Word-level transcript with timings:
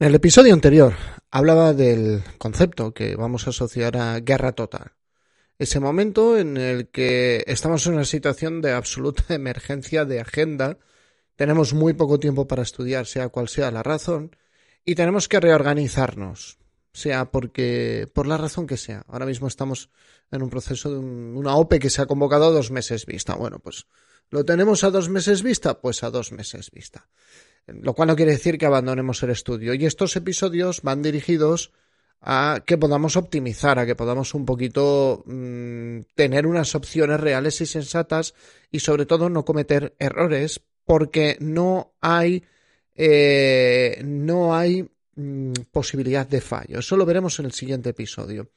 En 0.00 0.06
el 0.06 0.14
episodio 0.14 0.54
anterior 0.54 0.94
hablaba 1.30 1.74
del 1.74 2.22
concepto 2.38 2.94
que 2.94 3.16
vamos 3.16 3.46
a 3.46 3.50
asociar 3.50 3.98
a 3.98 4.18
guerra 4.20 4.52
total. 4.52 4.92
Ese 5.58 5.78
momento 5.78 6.38
en 6.38 6.56
el 6.56 6.88
que 6.88 7.44
estamos 7.46 7.86
en 7.86 7.92
una 7.92 8.06
situación 8.06 8.62
de 8.62 8.72
absoluta 8.72 9.24
emergencia 9.34 10.06
de 10.06 10.20
agenda, 10.20 10.78
tenemos 11.36 11.74
muy 11.74 11.92
poco 11.92 12.18
tiempo 12.18 12.48
para 12.48 12.62
estudiar, 12.62 13.04
sea 13.04 13.28
cual 13.28 13.50
sea 13.50 13.70
la 13.70 13.82
razón, 13.82 14.34
y 14.86 14.94
tenemos 14.94 15.28
que 15.28 15.38
reorganizarnos, 15.38 16.56
sea 16.94 17.30
porque 17.30 18.08
por 18.14 18.26
la 18.26 18.38
razón 18.38 18.66
que 18.66 18.78
sea. 18.78 19.04
Ahora 19.06 19.26
mismo 19.26 19.48
estamos 19.48 19.90
en 20.30 20.42
un 20.42 20.48
proceso 20.48 20.90
de 20.90 20.98
una 20.98 21.56
OPE 21.56 21.78
que 21.78 21.90
se 21.90 22.00
ha 22.00 22.06
convocado 22.06 22.46
a 22.46 22.50
dos 22.52 22.70
meses 22.70 23.04
vista. 23.04 23.34
Bueno, 23.34 23.58
pues 23.58 23.84
lo 24.30 24.46
tenemos 24.46 24.82
a 24.82 24.88
dos 24.90 25.10
meses 25.10 25.42
vista, 25.42 25.78
pues 25.78 26.02
a 26.02 26.10
dos 26.10 26.32
meses 26.32 26.70
vista 26.70 27.06
lo 27.80 27.94
cual 27.94 28.08
no 28.08 28.16
quiere 28.16 28.32
decir 28.32 28.58
que 28.58 28.66
abandonemos 28.66 29.22
el 29.22 29.30
estudio. 29.30 29.74
Y 29.74 29.86
estos 29.86 30.16
episodios 30.16 30.82
van 30.82 31.02
dirigidos 31.02 31.72
a 32.20 32.62
que 32.66 32.76
podamos 32.76 33.16
optimizar, 33.16 33.78
a 33.78 33.86
que 33.86 33.96
podamos 33.96 34.34
un 34.34 34.44
poquito 34.44 35.22
mm, 35.26 36.00
tener 36.14 36.46
unas 36.46 36.74
opciones 36.74 37.18
reales 37.18 37.60
y 37.60 37.66
sensatas 37.66 38.34
y 38.70 38.80
sobre 38.80 39.06
todo 39.06 39.30
no 39.30 39.44
cometer 39.44 39.94
errores 39.98 40.60
porque 40.84 41.38
no 41.40 41.94
hay 42.00 42.44
eh, 42.94 44.02
no 44.04 44.54
hay 44.54 44.86
mm, 45.14 45.52
posibilidad 45.70 46.26
de 46.26 46.40
fallo. 46.40 46.80
Eso 46.80 46.96
lo 46.96 47.06
veremos 47.06 47.38
en 47.38 47.46
el 47.46 47.52
siguiente 47.52 47.90
episodio. 47.90 48.50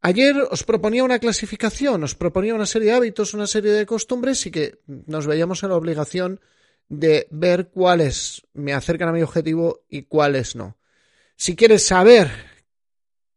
Ayer 0.00 0.36
os 0.50 0.62
proponía 0.62 1.04
una 1.04 1.18
clasificación, 1.18 2.04
os 2.04 2.14
proponía 2.14 2.54
una 2.54 2.66
serie 2.66 2.90
de 2.90 2.96
hábitos, 2.96 3.34
una 3.34 3.46
serie 3.46 3.72
de 3.72 3.84
costumbres 3.84 4.46
y 4.46 4.50
que 4.50 4.78
nos 4.86 5.26
veíamos 5.26 5.62
en 5.62 5.70
la 5.70 5.76
obligación 5.76 6.40
de 6.88 7.28
ver 7.30 7.68
cuáles 7.68 8.46
me 8.54 8.72
acercan 8.72 9.08
a 9.08 9.12
mi 9.12 9.22
objetivo 9.22 9.84
y 9.88 10.02
cuáles 10.02 10.56
no. 10.56 10.76
Si 11.36 11.54
quieres 11.54 11.86
saber 11.86 12.30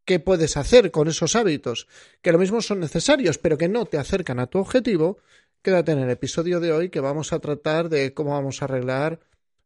qué 0.05 0.19
puedes 0.19 0.57
hacer 0.57 0.91
con 0.91 1.07
esos 1.07 1.35
hábitos, 1.35 1.87
que 2.21 2.31
lo 2.31 2.39
mismo 2.39 2.61
son 2.61 2.79
necesarios, 2.79 3.37
pero 3.37 3.57
que 3.57 3.69
no 3.69 3.85
te 3.85 3.97
acercan 3.97 4.39
a 4.39 4.47
tu 4.47 4.59
objetivo, 4.59 5.19
quédate 5.61 5.91
en 5.91 5.99
el 5.99 6.09
episodio 6.09 6.59
de 6.59 6.71
hoy 6.71 6.89
que 6.89 6.99
vamos 6.99 7.33
a 7.33 7.39
tratar 7.39 7.89
de 7.89 8.13
cómo 8.13 8.31
vamos 8.31 8.61
a 8.61 8.65
arreglar, 8.65 9.19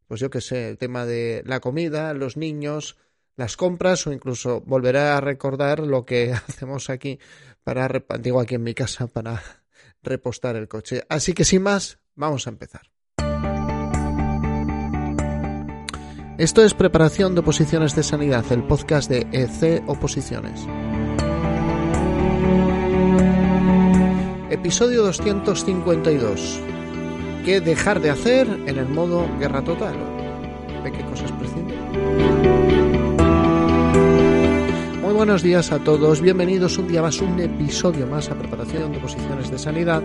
pues 0.08 0.20
yo 0.20 0.30
qué 0.30 0.42
sé, 0.42 0.70
el 0.70 0.78
tema 0.78 1.06
de 1.06 1.44
la 1.46 1.60
comida, 1.60 2.14
los 2.14 2.38
niños, 2.38 2.98
las 3.38 3.58
compras 3.58 4.06
o 4.08 4.14
incluso 4.14 4.62
volveré 4.62 5.00
a 5.00 5.22
recordar 5.22 5.80
lo 5.80 6.06
que 6.06 6.34
hacemos 6.48 6.90
aquí 6.90 7.20
para, 7.64 7.90
digo 8.20 8.40
aquí 8.40 8.56
en 8.56 8.64
mi 8.64 8.74
casa, 8.74 9.08
para 9.08 9.42
repostar 10.02 10.56
el 10.56 10.68
coche. 10.68 11.04
Así 11.10 11.34
que 11.34 11.46
sin 11.46 11.64
más, 11.64 12.00
vamos 12.16 12.48
a 12.48 12.52
empezar. 12.52 12.95
Esto 16.38 16.66
es 16.66 16.74
Preparación 16.74 17.34
de 17.34 17.40
Oposiciones 17.40 17.96
de 17.96 18.04
Sanidad, 18.04 18.44
el 18.52 18.62
podcast 18.62 19.10
de 19.10 19.26
EC 19.32 19.82
Oposiciones. 19.88 20.68
Episodio 24.50 25.04
252. 25.04 26.60
¿Qué 27.46 27.62
dejar 27.62 28.02
de 28.02 28.10
hacer 28.10 28.50
en 28.68 28.78
el 28.78 28.90
modo 28.90 29.26
guerra 29.40 29.64
total? 29.64 29.96
¿De 30.84 30.92
qué 30.92 31.06
cosas 31.06 31.32
prescindir? 31.32 31.80
Muy 35.02 35.14
buenos 35.14 35.42
días 35.42 35.72
a 35.72 35.80
todos, 35.80 36.20
bienvenidos 36.20 36.78
un 36.78 36.90
día 36.90 37.02
más, 37.02 37.22
un 37.22 37.40
episodio 37.40 38.08
más 38.08 38.30
a 38.30 38.36
Preparación 38.36 38.92
de 38.92 38.98
Oposiciones 38.98 39.50
de 39.50 39.58
Sanidad 39.58 40.04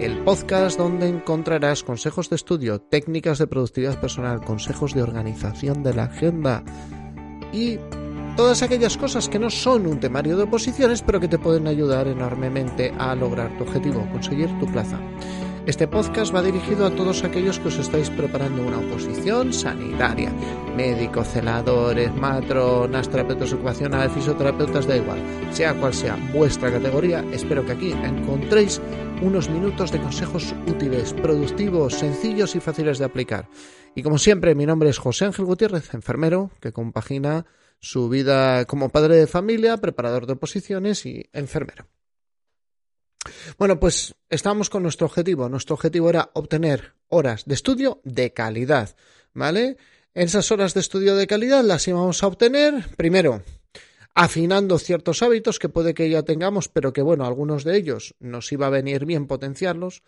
el 0.00 0.18
podcast 0.24 0.78
donde 0.78 1.08
encontrarás 1.08 1.82
consejos 1.82 2.28
de 2.28 2.36
estudio, 2.36 2.80
técnicas 2.80 3.38
de 3.38 3.46
productividad 3.46 4.00
personal, 4.00 4.44
consejos 4.44 4.94
de 4.94 5.02
organización 5.02 5.82
de 5.82 5.94
la 5.94 6.04
agenda 6.04 6.64
y 7.52 7.78
todas 8.36 8.62
aquellas 8.62 8.96
cosas 8.96 9.28
que 9.28 9.38
no 9.38 9.50
son 9.50 9.86
un 9.86 10.00
temario 10.00 10.36
de 10.36 10.44
oposiciones, 10.44 11.02
pero 11.02 11.20
que 11.20 11.28
te 11.28 11.38
pueden 11.38 11.68
ayudar 11.68 12.08
enormemente 12.08 12.92
a 12.98 13.14
lograr 13.14 13.56
tu 13.56 13.64
objetivo, 13.64 14.06
conseguir 14.10 14.48
tu 14.58 14.66
plaza. 14.66 14.98
Este 15.66 15.88
podcast 15.88 16.34
va 16.34 16.42
dirigido 16.42 16.84
a 16.84 16.90
todos 16.90 17.24
aquellos 17.24 17.58
que 17.58 17.68
os 17.68 17.78
estáis 17.78 18.10
preparando 18.10 18.66
una 18.66 18.80
oposición 18.80 19.50
sanitaria. 19.50 20.30
Médicos, 20.76 21.28
celadores, 21.28 22.14
matronas, 22.14 23.08
terapeutas 23.08 23.54
ocupacionales, 23.54 24.12
fisioterapeutas, 24.12 24.86
da 24.86 24.98
igual. 24.98 25.18
Sea 25.52 25.72
cual 25.80 25.94
sea 25.94 26.18
vuestra 26.34 26.70
categoría, 26.70 27.24
espero 27.32 27.64
que 27.64 27.72
aquí 27.72 27.92
encontréis 27.92 28.78
unos 29.22 29.48
minutos 29.48 29.90
de 29.90 30.02
consejos 30.02 30.54
útiles, 30.66 31.14
productivos, 31.14 31.94
sencillos 31.94 32.54
y 32.54 32.60
fáciles 32.60 32.98
de 32.98 33.06
aplicar. 33.06 33.48
Y 33.94 34.02
como 34.02 34.18
siempre, 34.18 34.54
mi 34.54 34.66
nombre 34.66 34.90
es 34.90 34.98
José 34.98 35.24
Ángel 35.24 35.46
Gutiérrez, 35.46 35.94
enfermero, 35.94 36.50
que 36.60 36.72
compagina 36.72 37.46
su 37.80 38.10
vida 38.10 38.66
como 38.66 38.90
padre 38.90 39.16
de 39.16 39.26
familia, 39.26 39.78
preparador 39.78 40.26
de 40.26 40.34
oposiciones 40.34 41.06
y 41.06 41.30
enfermero. 41.32 41.86
Bueno, 43.58 43.80
pues 43.80 44.14
estamos 44.28 44.70
con 44.70 44.82
nuestro 44.82 45.06
objetivo. 45.06 45.48
Nuestro 45.48 45.74
objetivo 45.74 46.10
era 46.10 46.30
obtener 46.34 46.94
horas 47.08 47.44
de 47.44 47.54
estudio 47.54 48.00
de 48.04 48.32
calidad, 48.32 48.96
¿vale? 49.32 49.76
Esas 50.14 50.50
horas 50.52 50.74
de 50.74 50.80
estudio 50.80 51.16
de 51.16 51.26
calidad 51.26 51.64
las 51.64 51.86
íbamos 51.88 52.22
a 52.22 52.28
obtener, 52.28 52.88
primero, 52.96 53.42
afinando 54.14 54.78
ciertos 54.78 55.22
hábitos 55.22 55.58
que 55.58 55.68
puede 55.68 55.94
que 55.94 56.08
ya 56.08 56.22
tengamos, 56.22 56.68
pero 56.68 56.92
que, 56.92 57.02
bueno, 57.02 57.26
algunos 57.26 57.64
de 57.64 57.76
ellos 57.76 58.14
nos 58.20 58.52
iba 58.52 58.68
a 58.68 58.70
venir 58.70 59.06
bien 59.06 59.26
potenciarlos, 59.26 60.02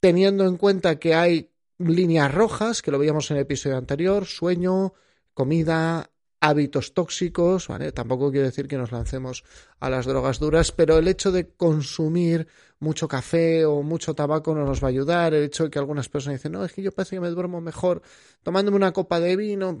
teniendo 0.00 0.46
en 0.46 0.56
cuenta 0.56 0.98
que 0.98 1.14
hay 1.14 1.50
líneas 1.78 2.34
rojas, 2.34 2.82
que 2.82 2.90
lo 2.90 2.98
veíamos 2.98 3.30
en 3.30 3.36
el 3.36 3.42
episodio 3.42 3.76
anterior, 3.76 4.26
sueño, 4.26 4.94
comida, 5.34 6.10
hábitos 6.48 6.92
tóxicos, 6.92 7.68
¿vale? 7.68 7.90
Tampoco 7.92 8.30
quiero 8.30 8.46
decir 8.46 8.68
que 8.68 8.76
nos 8.76 8.92
lancemos 8.92 9.44
a 9.80 9.88
las 9.88 10.04
drogas 10.04 10.38
duras, 10.38 10.72
pero 10.72 10.98
el 10.98 11.08
hecho 11.08 11.32
de 11.32 11.48
consumir 11.48 12.46
mucho 12.80 13.08
café 13.08 13.64
o 13.64 13.82
mucho 13.82 14.14
tabaco 14.14 14.54
no 14.54 14.66
nos 14.66 14.82
va 14.82 14.88
a 14.88 14.90
ayudar, 14.90 15.32
el 15.32 15.44
hecho 15.44 15.64
de 15.64 15.70
que 15.70 15.78
algunas 15.78 16.10
personas 16.10 16.40
dicen, 16.40 16.52
no, 16.52 16.62
es 16.64 16.72
que 16.72 16.82
yo 16.82 16.92
parece 16.92 17.16
que 17.16 17.20
me 17.20 17.30
duermo 17.30 17.62
mejor 17.62 18.02
tomándome 18.42 18.76
una 18.76 18.92
copa 18.92 19.20
de 19.20 19.36
vino, 19.36 19.78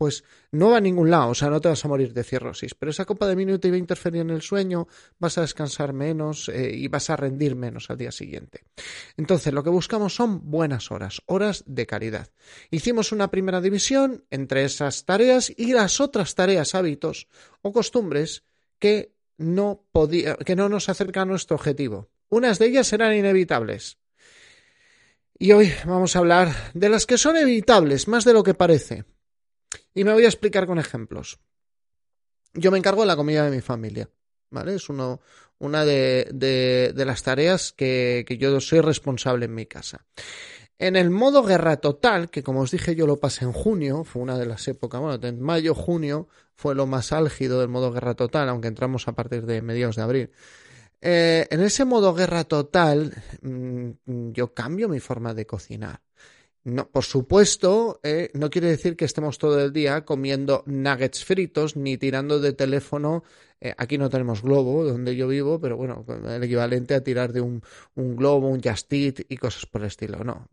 pues 0.00 0.24
no 0.50 0.70
va 0.70 0.78
a 0.78 0.80
ningún 0.80 1.10
lado, 1.10 1.28
o 1.28 1.34
sea, 1.34 1.50
no 1.50 1.60
te 1.60 1.68
vas 1.68 1.84
a 1.84 1.88
morir 1.88 2.14
de 2.14 2.24
cirrosis, 2.24 2.74
pero 2.74 2.88
esa 2.88 3.04
copa 3.04 3.26
de 3.26 3.34
vino 3.34 3.60
te 3.60 3.68
iba 3.68 3.74
a 3.74 3.78
interferir 3.78 4.22
en 4.22 4.30
el 4.30 4.40
sueño, 4.40 4.88
vas 5.18 5.36
a 5.36 5.42
descansar 5.42 5.92
menos 5.92 6.48
eh, 6.48 6.70
y 6.74 6.88
vas 6.88 7.10
a 7.10 7.16
rendir 7.16 7.54
menos 7.54 7.90
al 7.90 7.98
día 7.98 8.10
siguiente. 8.10 8.64
Entonces, 9.18 9.52
lo 9.52 9.62
que 9.62 9.68
buscamos 9.68 10.14
son 10.14 10.50
buenas 10.50 10.90
horas, 10.90 11.20
horas 11.26 11.64
de 11.66 11.86
calidad. 11.86 12.30
Hicimos 12.70 13.12
una 13.12 13.30
primera 13.30 13.60
división 13.60 14.24
entre 14.30 14.64
esas 14.64 15.04
tareas 15.04 15.52
y 15.54 15.74
las 15.74 16.00
otras 16.00 16.34
tareas, 16.34 16.74
hábitos 16.74 17.28
o 17.60 17.70
costumbres 17.70 18.44
que 18.78 19.12
no, 19.36 19.84
podía, 19.92 20.36
que 20.36 20.56
no 20.56 20.70
nos 20.70 20.88
acercan 20.88 21.24
a 21.24 21.32
nuestro 21.32 21.56
objetivo. 21.56 22.08
Unas 22.30 22.58
de 22.58 22.68
ellas 22.68 22.90
eran 22.94 23.14
inevitables. 23.14 23.98
Y 25.38 25.52
hoy 25.52 25.70
vamos 25.84 26.16
a 26.16 26.20
hablar 26.20 26.54
de 26.72 26.88
las 26.88 27.04
que 27.04 27.18
son 27.18 27.36
evitables, 27.36 28.08
más 28.08 28.24
de 28.24 28.32
lo 28.32 28.42
que 28.42 28.54
parece. 28.54 29.04
Y 29.94 30.04
me 30.04 30.12
voy 30.12 30.24
a 30.24 30.28
explicar 30.28 30.66
con 30.66 30.78
ejemplos. 30.78 31.38
Yo 32.54 32.70
me 32.70 32.78
encargo 32.78 33.02
de 33.02 33.06
la 33.06 33.16
comida 33.16 33.44
de 33.44 33.50
mi 33.50 33.60
familia, 33.60 34.08
¿vale? 34.50 34.74
Es 34.74 34.88
uno, 34.88 35.20
una 35.58 35.84
de, 35.84 36.92
las 36.96 37.22
tareas 37.22 37.72
que, 37.72 38.24
que 38.26 38.38
yo 38.38 38.60
soy 38.60 38.80
responsable 38.80 39.46
en 39.46 39.54
mi 39.54 39.66
casa. 39.66 40.06
En 40.78 40.96
el 40.96 41.10
modo 41.10 41.42
guerra 41.42 41.76
total, 41.76 42.30
que 42.30 42.42
como 42.42 42.60
os 42.60 42.70
dije 42.70 42.94
yo 42.94 43.06
lo 43.06 43.18
pasé 43.18 43.44
en 43.44 43.52
junio, 43.52 44.02
fue 44.02 44.22
una 44.22 44.38
de 44.38 44.46
las 44.46 44.66
épocas, 44.66 45.00
bueno, 45.00 45.28
en 45.28 45.40
mayo, 45.40 45.74
junio 45.74 46.28
fue 46.54 46.74
lo 46.74 46.86
más 46.86 47.12
álgido 47.12 47.60
del 47.60 47.68
modo 47.68 47.92
guerra 47.92 48.14
total, 48.14 48.48
aunque 48.48 48.68
entramos 48.68 49.06
a 49.06 49.12
partir 49.12 49.44
de 49.44 49.60
mediados 49.60 49.96
de 49.96 50.02
abril. 50.02 50.30
Eh, 51.02 51.46
en 51.50 51.60
ese 51.60 51.84
modo 51.84 52.14
guerra 52.14 52.44
total, 52.44 53.14
mm, 53.42 53.90
yo 54.32 54.54
cambio 54.54 54.88
mi 54.88 55.00
forma 55.00 55.34
de 55.34 55.46
cocinar. 55.46 56.00
No, 56.62 56.90
por 56.90 57.04
supuesto, 57.04 58.00
eh, 58.02 58.30
no 58.34 58.50
quiere 58.50 58.68
decir 58.68 58.94
que 58.94 59.06
estemos 59.06 59.38
todo 59.38 59.58
el 59.64 59.72
día 59.72 60.04
comiendo 60.04 60.62
nuggets 60.66 61.24
fritos 61.24 61.74
ni 61.74 61.96
tirando 61.96 62.38
de 62.38 62.52
teléfono. 62.52 63.24
Eh, 63.62 63.74
aquí 63.76 63.98
no 63.98 64.08
tenemos 64.08 64.42
globo 64.42 64.84
donde 64.84 65.14
yo 65.14 65.28
vivo, 65.28 65.60
pero 65.60 65.76
bueno, 65.76 66.04
el 66.26 66.42
equivalente 66.42 66.94
a 66.94 67.02
tirar 67.02 67.32
de 67.32 67.42
un, 67.42 67.62
globo, 67.94 68.48
un 68.48 68.62
Just 68.62 68.90
y 68.92 69.36
cosas 69.36 69.66
por 69.66 69.82
el 69.82 69.88
estilo. 69.88 70.24
No, 70.24 70.48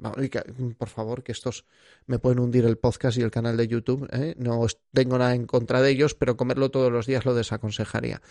por 0.78 0.90
favor, 0.90 1.24
que 1.24 1.32
estos 1.32 1.66
me 2.06 2.20
pueden 2.20 2.40
hundir 2.40 2.66
el 2.66 2.78
podcast 2.78 3.18
y 3.18 3.22
el 3.22 3.32
canal 3.32 3.56
de 3.56 3.68
YouTube. 3.68 4.10
¿eh? 4.12 4.36
No 4.38 4.66
tengo 4.92 5.18
nada 5.18 5.36
en 5.36 5.46
contra 5.46 5.82
de 5.82 5.92
ellos, 5.92 6.16
pero 6.16 6.36
comerlo 6.36 6.70
todos 6.70 6.92
los 6.92 7.06
días 7.06 7.24
lo 7.24 7.34
desaconsejaría. 7.34 8.22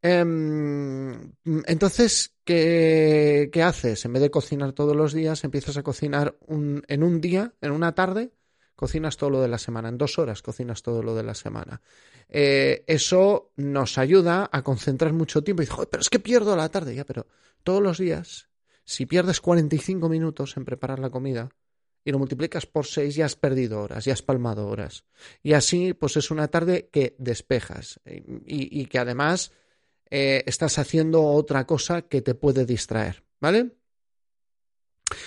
Em, 0.00 1.32
entonces, 1.66 2.34
¿qué, 2.44 3.50
¿qué, 3.52 3.62
haces? 3.62 4.04
En 4.06 4.14
vez 4.14 4.22
de 4.22 4.30
cocinar 4.30 4.72
todos 4.72 4.96
los 4.96 5.12
días, 5.12 5.44
empiezas 5.44 5.76
a 5.76 5.82
cocinar 5.82 6.36
en 6.48 7.02
un 7.02 7.20
día, 7.20 7.52
en 7.60 7.72
una 7.72 7.94
tarde, 7.94 8.30
cocinas 8.76 9.16
todo 9.16 9.30
lo 9.30 9.40
de 9.42 9.48
la 9.48 9.58
semana. 9.58 9.88
En 9.88 9.98
dos 9.98 10.18
horas 10.18 10.42
cocinas 10.42 10.82
todo 10.82 11.02
lo 11.02 11.14
de 11.14 11.22
la 11.22 11.34
semana. 11.34 11.80
Eh, 12.28 12.84
eso 12.86 13.52
nos 13.56 13.98
ayuda 13.98 14.48
a 14.52 14.62
concentrar 14.62 15.12
mucho 15.12 15.42
tiempo. 15.42 15.62
Y 15.62 15.68
pero 15.90 16.00
es 16.00 16.10
que 16.10 16.20
pierdo 16.20 16.54
la 16.54 16.68
tarde. 16.68 16.94
Ya, 16.94 17.04
pero 17.04 17.26
todos 17.64 17.82
los 17.82 17.98
días, 17.98 18.48
si 18.84 19.06
pierdes 19.06 19.40
45 19.40 20.08
minutos 20.08 20.56
en 20.56 20.64
preparar 20.64 21.00
la 21.00 21.10
comida, 21.10 21.48
y 22.06 22.12
lo 22.12 22.20
multiplicas 22.20 22.66
por 22.66 22.86
6 22.86 23.16
ya 23.16 23.26
has 23.26 23.34
perdido 23.34 23.82
horas, 23.82 24.04
ya 24.04 24.12
has 24.12 24.22
palmado 24.22 24.68
horas. 24.68 25.04
Y 25.42 25.54
así, 25.54 25.92
pues 25.92 26.16
es 26.16 26.30
una 26.30 26.46
tarde 26.46 26.88
que 26.92 27.16
despejas 27.18 27.98
y, 28.04 28.86
que 28.86 28.98
además 29.00 29.50
eh, 30.08 30.44
estás 30.46 30.78
haciendo 30.78 31.24
otra 31.24 31.66
cosa 31.66 32.02
que 32.02 32.22
te 32.22 32.36
puede 32.36 32.64
distraer, 32.64 33.24
¿vale? 33.40 33.72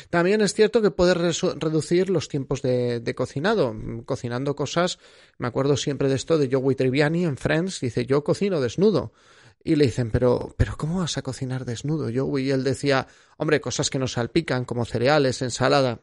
También 0.10 0.42
es 0.42 0.54
cierto 0.54 0.82
que 0.82 0.92
puedes 0.92 1.42
reducir 1.42 2.10
los 2.10 2.28
tiempos 2.28 2.62
de, 2.62 3.14
cocinado, 3.16 3.76
cocinando 4.06 4.56
cosas. 4.56 5.00
Me 5.38 5.48
acuerdo 5.48 5.78
siempre 5.78 6.10
de 6.10 6.16
esto 6.16 6.38
de 6.38 6.50
Joey 6.52 6.76
Triviani 6.76 7.26
en 7.26 7.38
Friends, 7.38 7.80
dice 7.80 8.06
yo 8.06 8.24
cocino 8.24 8.60
desnudo. 8.60 9.14
Y 9.64 9.76
le 9.76 9.86
dicen, 9.86 10.10
pero, 10.10 10.56
pero 10.58 10.78
¿cómo 10.78 11.00
vas 11.00 11.18
a 11.18 11.22
cocinar 11.22 11.66
desnudo, 11.66 12.10
Joey? 12.14 12.48
Y 12.48 12.52
él 12.52 12.64
decía, 12.64 13.08
hombre, 13.38 13.60
cosas 13.60 13.90
que 13.90 14.00
no 14.00 14.08
salpican, 14.08 14.64
como 14.64 14.86
cereales, 14.86 15.42
ensalada. 15.42 16.00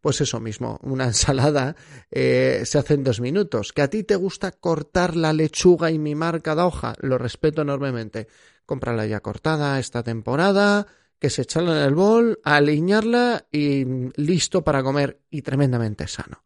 Pues 0.00 0.20
eso 0.20 0.38
mismo, 0.40 0.78
una 0.82 1.04
ensalada 1.06 1.76
eh, 2.10 2.62
se 2.66 2.78
hace 2.78 2.94
en 2.94 3.04
dos 3.04 3.20
minutos. 3.20 3.72
¿Que 3.72 3.82
a 3.82 3.88
ti 3.88 4.04
te 4.04 4.16
gusta 4.16 4.52
cortar 4.52 5.16
la 5.16 5.32
lechuga 5.32 5.90
y 5.90 5.98
mimar 5.98 6.42
cada 6.42 6.66
hoja? 6.66 6.94
Lo 7.00 7.16
respeto 7.16 7.62
enormemente. 7.62 8.28
Cómprala 8.66 9.06
ya 9.06 9.20
cortada 9.20 9.78
esta 9.78 10.02
temporada, 10.02 10.86
que 11.24 11.30
se 11.30 11.40
echarla 11.40 11.80
en 11.80 11.86
el 11.86 11.94
bol, 11.94 12.38
alinearla 12.44 13.46
y 13.50 13.86
listo 14.16 14.62
para 14.62 14.82
comer 14.82 15.20
y 15.30 15.40
tremendamente 15.40 16.06
sano. 16.06 16.44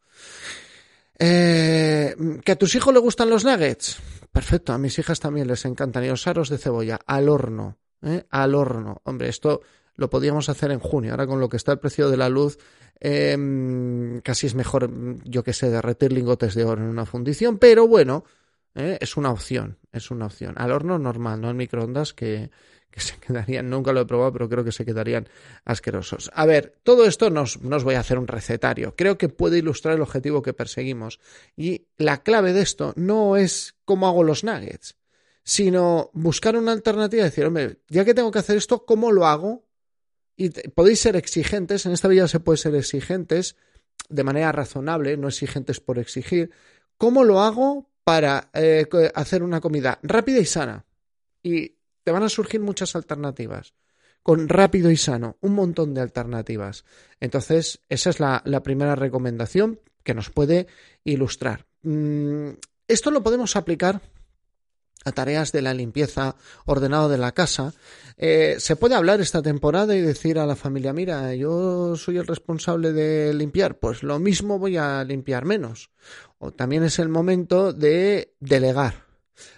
Eh, 1.19 2.15
¿Que 2.45 2.53
a 2.53 2.57
tus 2.57 2.77
hijos 2.77 2.95
le 2.95 3.01
gustan 3.01 3.29
los 3.29 3.45
nuggets? 3.45 4.01
Perfecto, 4.31 4.73
a 4.73 4.79
mis 4.79 4.97
hijas 5.01 5.19
también 5.19 5.49
les 5.49 5.65
encantan. 5.65 6.05
Y 6.05 6.09
los 6.11 6.29
aros 6.29 6.49
de 6.49 6.59
cebolla, 6.59 7.01
al 7.07 7.29
horno, 7.29 7.77
¿eh? 8.03 8.25
al 8.31 8.55
horno. 8.55 9.01
Hombre, 9.03 9.29
esto 9.29 9.63
lo 9.97 10.09
podíamos 10.09 10.49
hacer 10.49 10.71
en 10.71 10.79
junio. 10.79 11.11
Ahora 11.11 11.27
con 11.27 11.41
lo 11.41 11.49
que 11.49 11.57
está 11.57 11.73
el 11.73 11.81
precio 11.81 12.09
de 12.09 12.17
la 12.17 12.29
luz, 12.29 12.57
em, 13.01 14.21
casi 14.21 14.47
es 14.47 14.55
mejor, 14.55 14.93
yo 15.25 15.43
que 15.43 15.55
sé, 15.55 15.71
derretir 15.71 16.13
lingotes 16.13 16.55
de 16.55 16.63
oro 16.63 16.85
en 16.85 16.89
una 16.89 17.05
fundición, 17.05 17.59
pero 17.59 17.89
bueno, 17.89 18.23
¿eh? 18.77 18.97
es 19.01 19.17
una 19.17 19.33
opción, 19.33 19.79
es 19.91 20.13
una 20.13 20.27
opción. 20.27 20.55
Al 20.57 20.71
horno 20.71 21.01
normal, 21.01 21.41
no 21.41 21.51
en 21.51 21.57
microondas 21.57 22.15
que, 22.15 22.53
se 23.01 23.17
quedarían, 23.19 23.71
nunca 23.71 23.93
lo 23.93 24.01
he 24.01 24.07
probado, 24.07 24.33
pero 24.33 24.49
creo 24.49 24.65
que 24.65 24.73
se 24.73 24.85
quedarían 24.85 25.29
asquerosos. 25.65 26.31
A 26.35 26.47
ver, 26.47 26.75
todo 26.83 27.07
esto 27.07 27.31
no 27.31 27.43
os, 27.43 27.59
voy 27.85 27.95
a 27.95 28.01
hacer 28.01 28.19
un 28.19 28.27
recetario, 28.27 28.95
creo 28.97 29.19
que 29.19 29.29
puede 29.29 29.59
ilustrar 29.59 29.95
el 29.95 30.03
objetivo 30.03 30.43
que 30.43 30.53
perseguimos. 30.53 31.21
Y 31.57 31.87
la 31.97 32.23
clave 32.23 32.53
de 32.53 32.63
esto 32.63 32.93
no 32.97 33.37
es 33.37 33.77
cómo 33.85 34.09
hago 34.09 34.25
los 34.25 34.45
nuggets, 34.45 34.97
sino 35.43 36.11
buscar 36.13 36.57
una 36.57 36.73
alternativa 36.73 37.23
y 37.23 37.25
decir, 37.25 37.45
hombre, 37.45 37.79
ya 37.89 38.05
que 38.05 38.15
tengo 38.15 38.31
que 38.31 38.39
hacer 38.39 38.57
esto, 38.57 38.85
¿cómo 38.85 39.13
lo 39.13 39.27
hago? 39.27 39.65
Y 40.37 40.51
podéis 40.51 41.01
ser 41.01 41.17
exigentes, 41.17 41.87
en 41.87 41.93
esta 41.93 42.09
vida 42.09 42.29
se 42.29 42.41
puede 42.41 42.59
ser 42.59 42.75
exigentes 42.75 43.57
de 44.09 44.25
manera 44.25 44.53
razonable, 44.53 45.17
no 45.17 45.29
exigentes 45.29 45.81
por 45.81 45.99
exigir. 45.99 46.51
¿Cómo 46.97 47.25
lo 47.25 47.41
hago 47.41 47.91
para 48.05 48.51
eh, 48.55 48.87
hacer 49.15 49.43
una 49.43 49.61
comida 49.61 49.99
rápida 50.03 50.39
y 50.39 50.45
sana? 50.45 50.85
Y 51.43 51.78
te 52.09 52.13
van 52.13 52.23
a 52.23 52.31
surgir 52.31 52.63
muchas 52.63 52.97
alternativas. 52.97 53.75
Con 54.23 54.49
rápido 54.49 54.91
y 54.91 54.97
sano, 54.97 55.37
un 55.43 55.55
montón 55.55 55.93
de 55.93 56.01
alternativas. 56.01 56.87
Entonces, 57.21 57.83
esa 57.91 58.09
es 58.09 58.19
la, 58.19 58.63
primera 58.65 58.95
recomendación 58.95 59.79
que 60.05 60.15
nos 60.15 60.31
puede 60.31 60.69
ilustrar. 61.05 61.67
Mm, 61.83 62.53
esto 62.87 63.11
lo 63.11 63.23
podemos 63.23 63.57
aplicar 63.57 64.01
a 65.05 65.13
tareas 65.13 65.53
de 65.53 65.61
la 65.61 65.75
limpieza 65.75 66.37
ordenado 66.65 67.11
de 67.11 67.19
la 67.19 67.33
casa. 67.33 67.75
Eh, 68.17 68.57
se 68.59 68.77
puede 68.77 68.95
hablar 68.95 69.21
esta 69.21 69.43
temporada 69.43 69.95
y 69.95 70.01
decir 70.01 70.39
a 70.39 70.47
la 70.47 70.57
familia, 70.57 70.95
mira, 70.95 71.35
yo 71.35 71.95
soy 71.95 72.17
el 72.17 72.27
responsable 72.27 72.95
de 72.95 73.35
limpiar, 73.35 73.79
pues 73.79 74.03
lo 74.03 74.19
mismo 74.19 74.59
voy 74.59 74.79
a 74.79 75.05
limpiar 75.05 75.45
menos. 75.45 75.91
O 76.39 76.53
también 76.53 76.85
es 76.85 76.99
el 77.01 77.11
momento 77.11 77.75
de 77.75 78.35
delegar. 78.41 79.08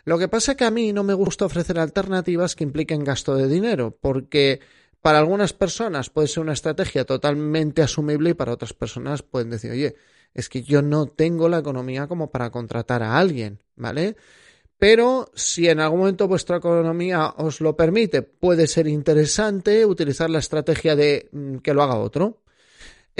Lo 0.04 0.18
que 0.18 0.28
pasa 0.28 0.52
es 0.52 0.58
que 0.58 0.64
a 0.64 0.70
mí 0.70 0.92
no 0.92 1.04
me 1.04 1.14
gusta 1.14 1.44
ofrecer 1.44 1.78
alternativas 1.78 2.56
que 2.56 2.64
impliquen 2.64 3.04
gasto 3.04 3.34
de 3.34 3.48
dinero, 3.48 3.96
porque 4.00 4.60
para 5.00 5.18
algunas 5.18 5.52
personas 5.52 6.10
puede 6.10 6.28
ser 6.28 6.42
una 6.42 6.52
estrategia 6.52 7.04
totalmente 7.04 7.82
asumible 7.82 8.30
y 8.30 8.34
para 8.34 8.52
otras 8.52 8.74
personas 8.74 9.22
pueden 9.22 9.50
decir, 9.50 9.70
oye, 9.70 9.96
es 10.34 10.48
que 10.48 10.62
yo 10.62 10.82
no 10.82 11.06
tengo 11.06 11.48
la 11.48 11.58
economía 11.58 12.06
como 12.06 12.30
para 12.30 12.50
contratar 12.50 13.02
a 13.02 13.18
alguien, 13.18 13.62
¿vale? 13.76 14.16
Pero 14.78 15.30
si 15.34 15.68
en 15.68 15.80
algún 15.80 16.00
momento 16.00 16.26
vuestra 16.26 16.56
economía 16.56 17.34
os 17.36 17.60
lo 17.60 17.76
permite, 17.76 18.22
puede 18.22 18.66
ser 18.66 18.86
interesante 18.86 19.84
utilizar 19.84 20.30
la 20.30 20.38
estrategia 20.38 20.96
de 20.96 21.28
mm, 21.32 21.56
que 21.56 21.74
lo 21.74 21.82
haga 21.82 21.96
otro. 21.96 22.39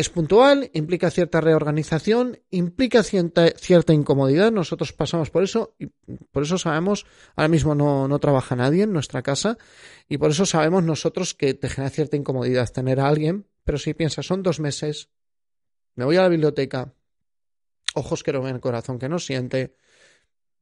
Es 0.01 0.09
puntual, 0.09 0.71
implica 0.73 1.11
cierta 1.11 1.43
reorganización, 1.43 2.39
implica 2.49 3.03
cierta, 3.03 3.93
incomodidad. 3.93 4.51
Nosotros 4.51 4.95
pasamos 4.95 5.29
por 5.29 5.43
eso 5.43 5.75
y 5.79 5.89
por 6.33 6.43
eso 6.43 6.57
sabemos, 6.57 7.05
ahora 7.37 7.49
mismo 7.49 7.75
no, 7.75 8.09
no 8.09 8.19
trabaja 8.19 8.57
nadie 8.57 8.85
en 8.85 8.95
nuestra 8.95 9.21
casa 9.21 9.59
y 10.09 10.17
por 10.17 10.31
eso 10.31 10.47
sabemos 10.47 10.85
nosotros 10.85 11.35
que 11.35 11.53
te 11.53 11.69
genera 11.69 11.91
cierta 11.91 12.17
incomodidad 12.17 12.73
tener 12.73 12.99
a 12.99 13.09
alguien, 13.09 13.47
pero 13.63 13.77
si 13.77 13.93
piensas, 13.93 14.25
son 14.25 14.43
dos 14.43 14.59
meses, 14.59 15.11
me 15.97 16.07
voy 16.07 16.17
a 16.17 16.23
la 16.23 16.31
biblioteca, 16.31 16.95
ojos 17.95 18.23
que 18.23 18.33
no 18.33 18.41
ven, 18.41 18.59
corazón 18.59 18.99
que 18.99 19.11
no 19.11 19.19
siente, 19.19 19.77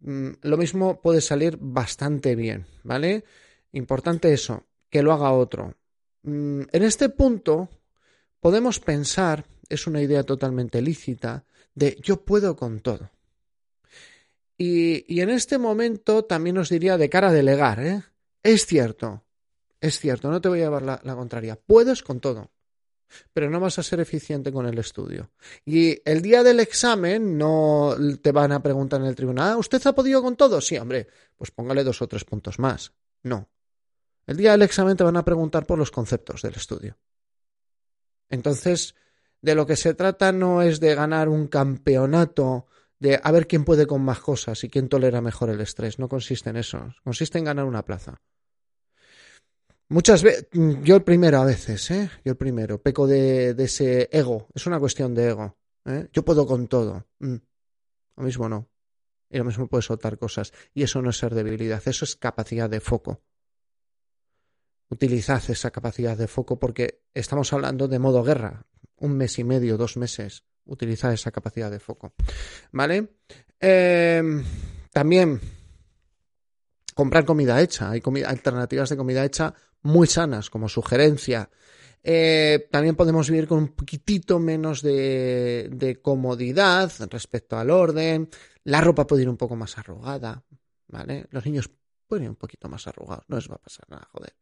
mm, 0.00 0.30
lo 0.42 0.56
mismo 0.56 1.00
puede 1.00 1.20
salir 1.20 1.58
bastante 1.60 2.34
bien, 2.34 2.66
¿vale? 2.82 3.22
Importante 3.70 4.32
eso, 4.32 4.66
que 4.90 5.04
lo 5.04 5.12
haga 5.12 5.30
otro. 5.30 5.76
Mm, 6.24 6.62
en 6.72 6.82
este 6.82 7.08
punto, 7.08 7.68
podemos 8.40 8.80
pensar, 8.80 9.46
es 9.68 9.86
una 9.86 10.02
idea 10.02 10.22
totalmente 10.22 10.82
lícita, 10.82 11.44
de 11.74 11.98
yo 12.02 12.24
puedo 12.24 12.56
con 12.56 12.80
todo. 12.80 13.10
Y, 14.56 15.20
en 15.20 15.30
este 15.30 15.56
momento 15.56 16.24
también 16.24 16.58
os 16.58 16.68
diría 16.68 16.98
de 16.98 17.08
cara 17.08 17.28
a 17.28 17.32
delegar, 17.32 17.78
¿eh? 17.78 18.02
Es 18.42 18.66
cierto, 18.66 19.24
es 19.80 20.00
cierto, 20.00 20.30
no 20.30 20.40
te 20.40 20.48
voy 20.48 20.60
a 20.60 20.64
llevar 20.64 20.82
la, 20.82 21.00
la 21.04 21.14
contraria, 21.14 21.56
puedes 21.56 22.02
con 22.02 22.18
todo, 22.18 22.50
pero 23.32 23.50
no 23.50 23.60
vas 23.60 23.78
a 23.78 23.84
ser 23.84 24.00
eficiente 24.00 24.52
con 24.52 24.66
el 24.66 24.78
estudio. 24.78 25.30
Y 25.64 26.00
el 26.04 26.22
día 26.22 26.42
del 26.42 26.58
examen 26.58 27.38
no 27.38 27.94
te 28.20 28.32
van 28.32 28.50
a 28.50 28.62
preguntar 28.62 29.00
en 29.00 29.06
el 29.06 29.14
tribunal, 29.14 29.52
ah, 29.52 29.56
¿usted 29.56 29.84
ha 29.86 29.94
podido 29.94 30.22
con 30.22 30.34
todo? 30.34 30.60
Sí, 30.60 30.76
hombre, 30.76 31.06
pues 31.36 31.52
póngale 31.52 31.84
dos 31.84 32.02
o 32.02 32.08
tres 32.08 32.24
puntos 32.24 32.58
más. 32.58 32.92
No. 33.22 33.48
El 34.26 34.36
día 34.36 34.52
del 34.52 34.62
examen 34.62 34.96
te 34.96 35.04
van 35.04 35.16
a 35.16 35.24
preguntar 35.24 35.66
por 35.66 35.78
los 35.78 35.90
conceptos 35.90 36.42
del 36.42 36.54
estudio. 36.54 36.96
Entonces, 38.30 38.94
de 39.40 39.54
lo 39.54 39.66
que 39.66 39.76
se 39.76 39.94
trata 39.94 40.32
no 40.32 40.62
es 40.62 40.80
de 40.80 40.94
ganar 40.94 41.28
un 41.28 41.46
campeonato, 41.46 42.66
de 42.98 43.20
a 43.22 43.30
ver 43.30 43.46
quién 43.46 43.64
puede 43.64 43.86
con 43.86 44.02
más 44.02 44.20
cosas 44.20 44.62
y 44.64 44.68
quién 44.68 44.88
tolera 44.88 45.20
mejor 45.20 45.50
el 45.50 45.60
estrés. 45.60 45.98
No 45.98 46.08
consiste 46.08 46.50
en 46.50 46.56
eso. 46.56 46.94
Consiste 47.04 47.38
en 47.38 47.44
ganar 47.44 47.64
una 47.64 47.84
plaza. 47.84 48.20
Muchas 49.90 50.22
veces, 50.22 50.48
yo 50.52 50.96
el 50.96 51.02
primero 51.02 51.40
a 51.40 51.46
veces, 51.46 51.90
¿eh? 51.90 52.10
Yo 52.22 52.32
el 52.32 52.36
primero, 52.36 52.82
peco 52.82 53.06
de, 53.06 53.54
ese 53.58 54.08
ego. 54.12 54.48
Es 54.54 54.66
una 54.66 54.78
cuestión 54.78 55.14
de 55.14 55.28
ego. 55.28 55.56
¿eh? 55.86 56.08
Yo 56.12 56.24
puedo 56.24 56.46
con 56.46 56.66
todo. 56.66 57.06
Mm. 57.20 57.36
Lo 58.16 58.22
mismo 58.22 58.48
no. 58.48 58.68
Y 59.30 59.38
lo 59.38 59.44
mismo 59.44 59.66
puede 59.66 59.82
soltar 59.82 60.18
cosas. 60.18 60.52
Y 60.74 60.82
eso 60.82 61.00
no 61.00 61.10
es 61.10 61.16
ser 61.16 61.34
debilidad, 61.34 61.82
eso 61.86 62.04
es 62.04 62.16
capacidad 62.16 62.68
de 62.68 62.80
foco. 62.80 63.22
Utilizad 64.90 65.42
esa 65.48 65.70
capacidad 65.70 66.16
de 66.16 66.28
foco 66.28 66.58
porque 66.58 67.02
estamos 67.12 67.52
hablando 67.52 67.88
de 67.88 67.98
modo 67.98 68.22
guerra. 68.22 68.66
Un 68.96 69.16
mes 69.16 69.38
y 69.38 69.44
medio, 69.44 69.76
dos 69.76 69.96
meses. 69.96 70.44
Utilizad 70.64 71.12
esa 71.12 71.30
capacidad 71.30 71.70
de 71.70 71.78
foco. 71.78 72.14
¿Vale? 72.72 73.16
Eh, 73.60 74.22
también 74.92 75.40
comprar 76.94 77.24
comida 77.24 77.60
hecha. 77.60 77.90
Hay 77.90 78.02
alternativas 78.26 78.88
de 78.88 78.96
comida 78.96 79.24
hecha 79.24 79.54
muy 79.82 80.06
sanas 80.06 80.50
como 80.50 80.68
sugerencia. 80.68 81.50
Eh, 82.02 82.68
también 82.70 82.96
podemos 82.96 83.28
vivir 83.28 83.46
con 83.46 83.58
un 83.58 83.68
poquitito 83.68 84.38
menos 84.38 84.82
de, 84.82 85.68
de, 85.70 86.00
comodidad 86.00 86.90
respecto 87.10 87.58
al 87.58 87.70
orden. 87.70 88.28
La 88.64 88.80
ropa 88.80 89.06
puede 89.06 89.22
ir 89.22 89.28
un 89.28 89.36
poco 89.36 89.56
más 89.56 89.76
arrugada, 89.78 90.44
¿vale? 90.88 91.26
Los 91.30 91.44
niños 91.44 91.70
pueden 92.06 92.24
ir 92.24 92.30
un 92.30 92.36
poquito 92.36 92.68
más 92.68 92.86
arrugados. 92.86 93.24
No 93.28 93.36
les 93.36 93.50
va 93.50 93.56
a 93.56 93.62
pasar 93.62 93.88
nada, 93.90 94.08
joder. 94.10 94.34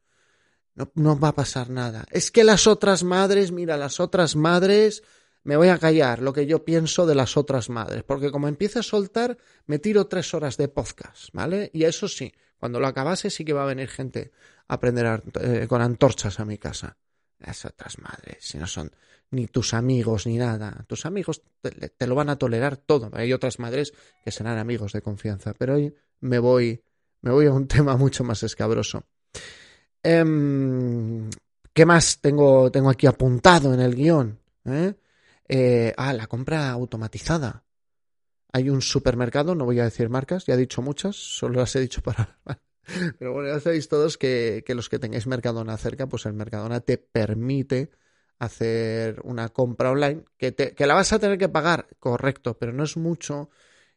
No, 0.95 1.19
va 1.19 1.29
a 1.29 1.35
pasar 1.35 1.71
nada. 1.71 2.05
Es 2.11 2.31
que 2.31 2.45
las 2.45 2.67
otras 2.67 3.03
madres, 3.03 3.51
mira, 3.51 3.77
las 3.77 3.99
otras 3.99 4.37
madres, 4.37 5.03
me 5.43 5.57
voy 5.57 5.69
a 5.69 5.79
callar 5.79 6.21
lo 6.21 6.35
que 6.35 6.47
yo 6.47 6.65
pienso 6.65 7.07
de 7.07 7.15
las 7.15 7.39
otras 7.39 7.71
madres, 7.71 8.03
porque 8.03 8.31
como 8.31 8.47
empiece 8.47 8.81
a 8.81 8.83
soltar, 8.83 9.39
me 9.67 9.79
tiro 9.79 10.07
tres 10.07 10.35
horas 10.35 10.59
de 10.59 10.69
podcast, 10.69 11.31
¿vale? 11.33 11.71
Y 11.73 11.85
eso 11.85 12.09
sí, 12.09 12.33
cuando 12.59 12.79
lo 12.79 12.87
acabase 12.87 13.31
sí 13.31 13.45
que 13.45 13.55
va 13.55 13.63
a 13.63 13.67
venir 13.67 13.89
gente 13.89 14.33
a 14.69 14.75
aprender 14.75 15.23
eh, 15.41 15.67
con 15.67 15.81
antorchas 15.81 16.41
a 16.41 16.45
mi 16.45 16.59
casa. 16.59 16.99
Las 17.39 17.65
otras 17.65 17.99
madres, 17.99 18.39
si 18.41 18.59
no 18.59 18.67
son 18.67 18.91
ni 19.31 19.47
tus 19.47 19.75
amigos 19.75 20.27
ni 20.27 20.37
nada. 20.37 20.85
Tus 20.87 21.07
amigos 21.07 21.43
te, 21.61 21.71
te, 21.71 22.07
lo 22.07 22.15
van 22.15 22.31
a 22.31 22.37
tolerar 22.37 22.77
todo. 22.77 23.11
Hay 23.13 23.33
otras 23.33 23.59
madres 23.59 23.93
que 24.25 24.31
serán 24.31 24.59
amigos 24.59 24.93
de 24.93 25.03
confianza. 25.03 25.55
Pero 25.55 25.75
hoy 25.75 25.95
me 26.21 26.39
voy, 26.39 26.83
me 27.21 27.31
voy 27.31 27.47
a 27.47 27.53
un 27.53 27.67
tema 27.69 27.97
mucho 27.97 28.25
más 28.25 28.43
escabroso. 28.43 29.05
Em, 30.03 31.29
¿Qué 31.77 31.85
más 31.85 32.21
tengo, 32.21 32.71
tengo 32.71 32.89
aquí 32.89 33.07
apuntado 33.07 33.75
en 33.75 33.81
el 33.81 33.95
guion? 33.95 34.41
¿Eh? 34.65 34.95
Eh, 35.47 35.93
ah, 35.97 36.13
la 36.15 36.27
compra 36.27 36.71
automatizada. 36.71 37.65
Hay 38.53 38.71
un 38.71 38.81
supermercado, 38.81 39.55
no 39.55 39.67
voy 39.67 39.81
a 39.81 39.85
decir 39.85 40.09
marcas, 40.09 40.47
ya 40.47 40.55
he 40.55 40.57
dicho 40.57 40.81
muchas, 40.81 41.17
solo 41.17 41.61
las 41.61 41.77
he 41.77 41.81
dicho 41.81 42.01
para... 42.03 42.39
Pero 43.19 43.35
bueno, 43.35 43.51
ya 43.51 43.61
sabéis 43.61 43.89
todos 43.89 44.17
que, 44.17 44.65
que 44.65 44.75
los 44.75 44.89
que 44.89 44.99
tengáis 44.99 45.27
Mercadona 45.27 45.77
cerca, 45.77 46.07
pues 46.09 46.25
el 46.25 46.33
Mercadona 46.33 46.81
te 46.81 46.97
permite 46.99 47.91
hacer 48.39 49.21
una 49.25 49.51
compra 49.51 49.91
online 49.91 50.25
que, 50.39 50.53
te, 50.53 50.75
que 50.75 50.87
la 50.87 50.95
vas 50.95 51.13
a 51.13 51.19
tener 51.19 51.37
que 51.37 51.49
pagar, 51.49 51.89
correcto, 51.99 52.57
pero 52.59 52.73
no 52.73 52.85
es 52.85 52.97
mucho 52.97 53.51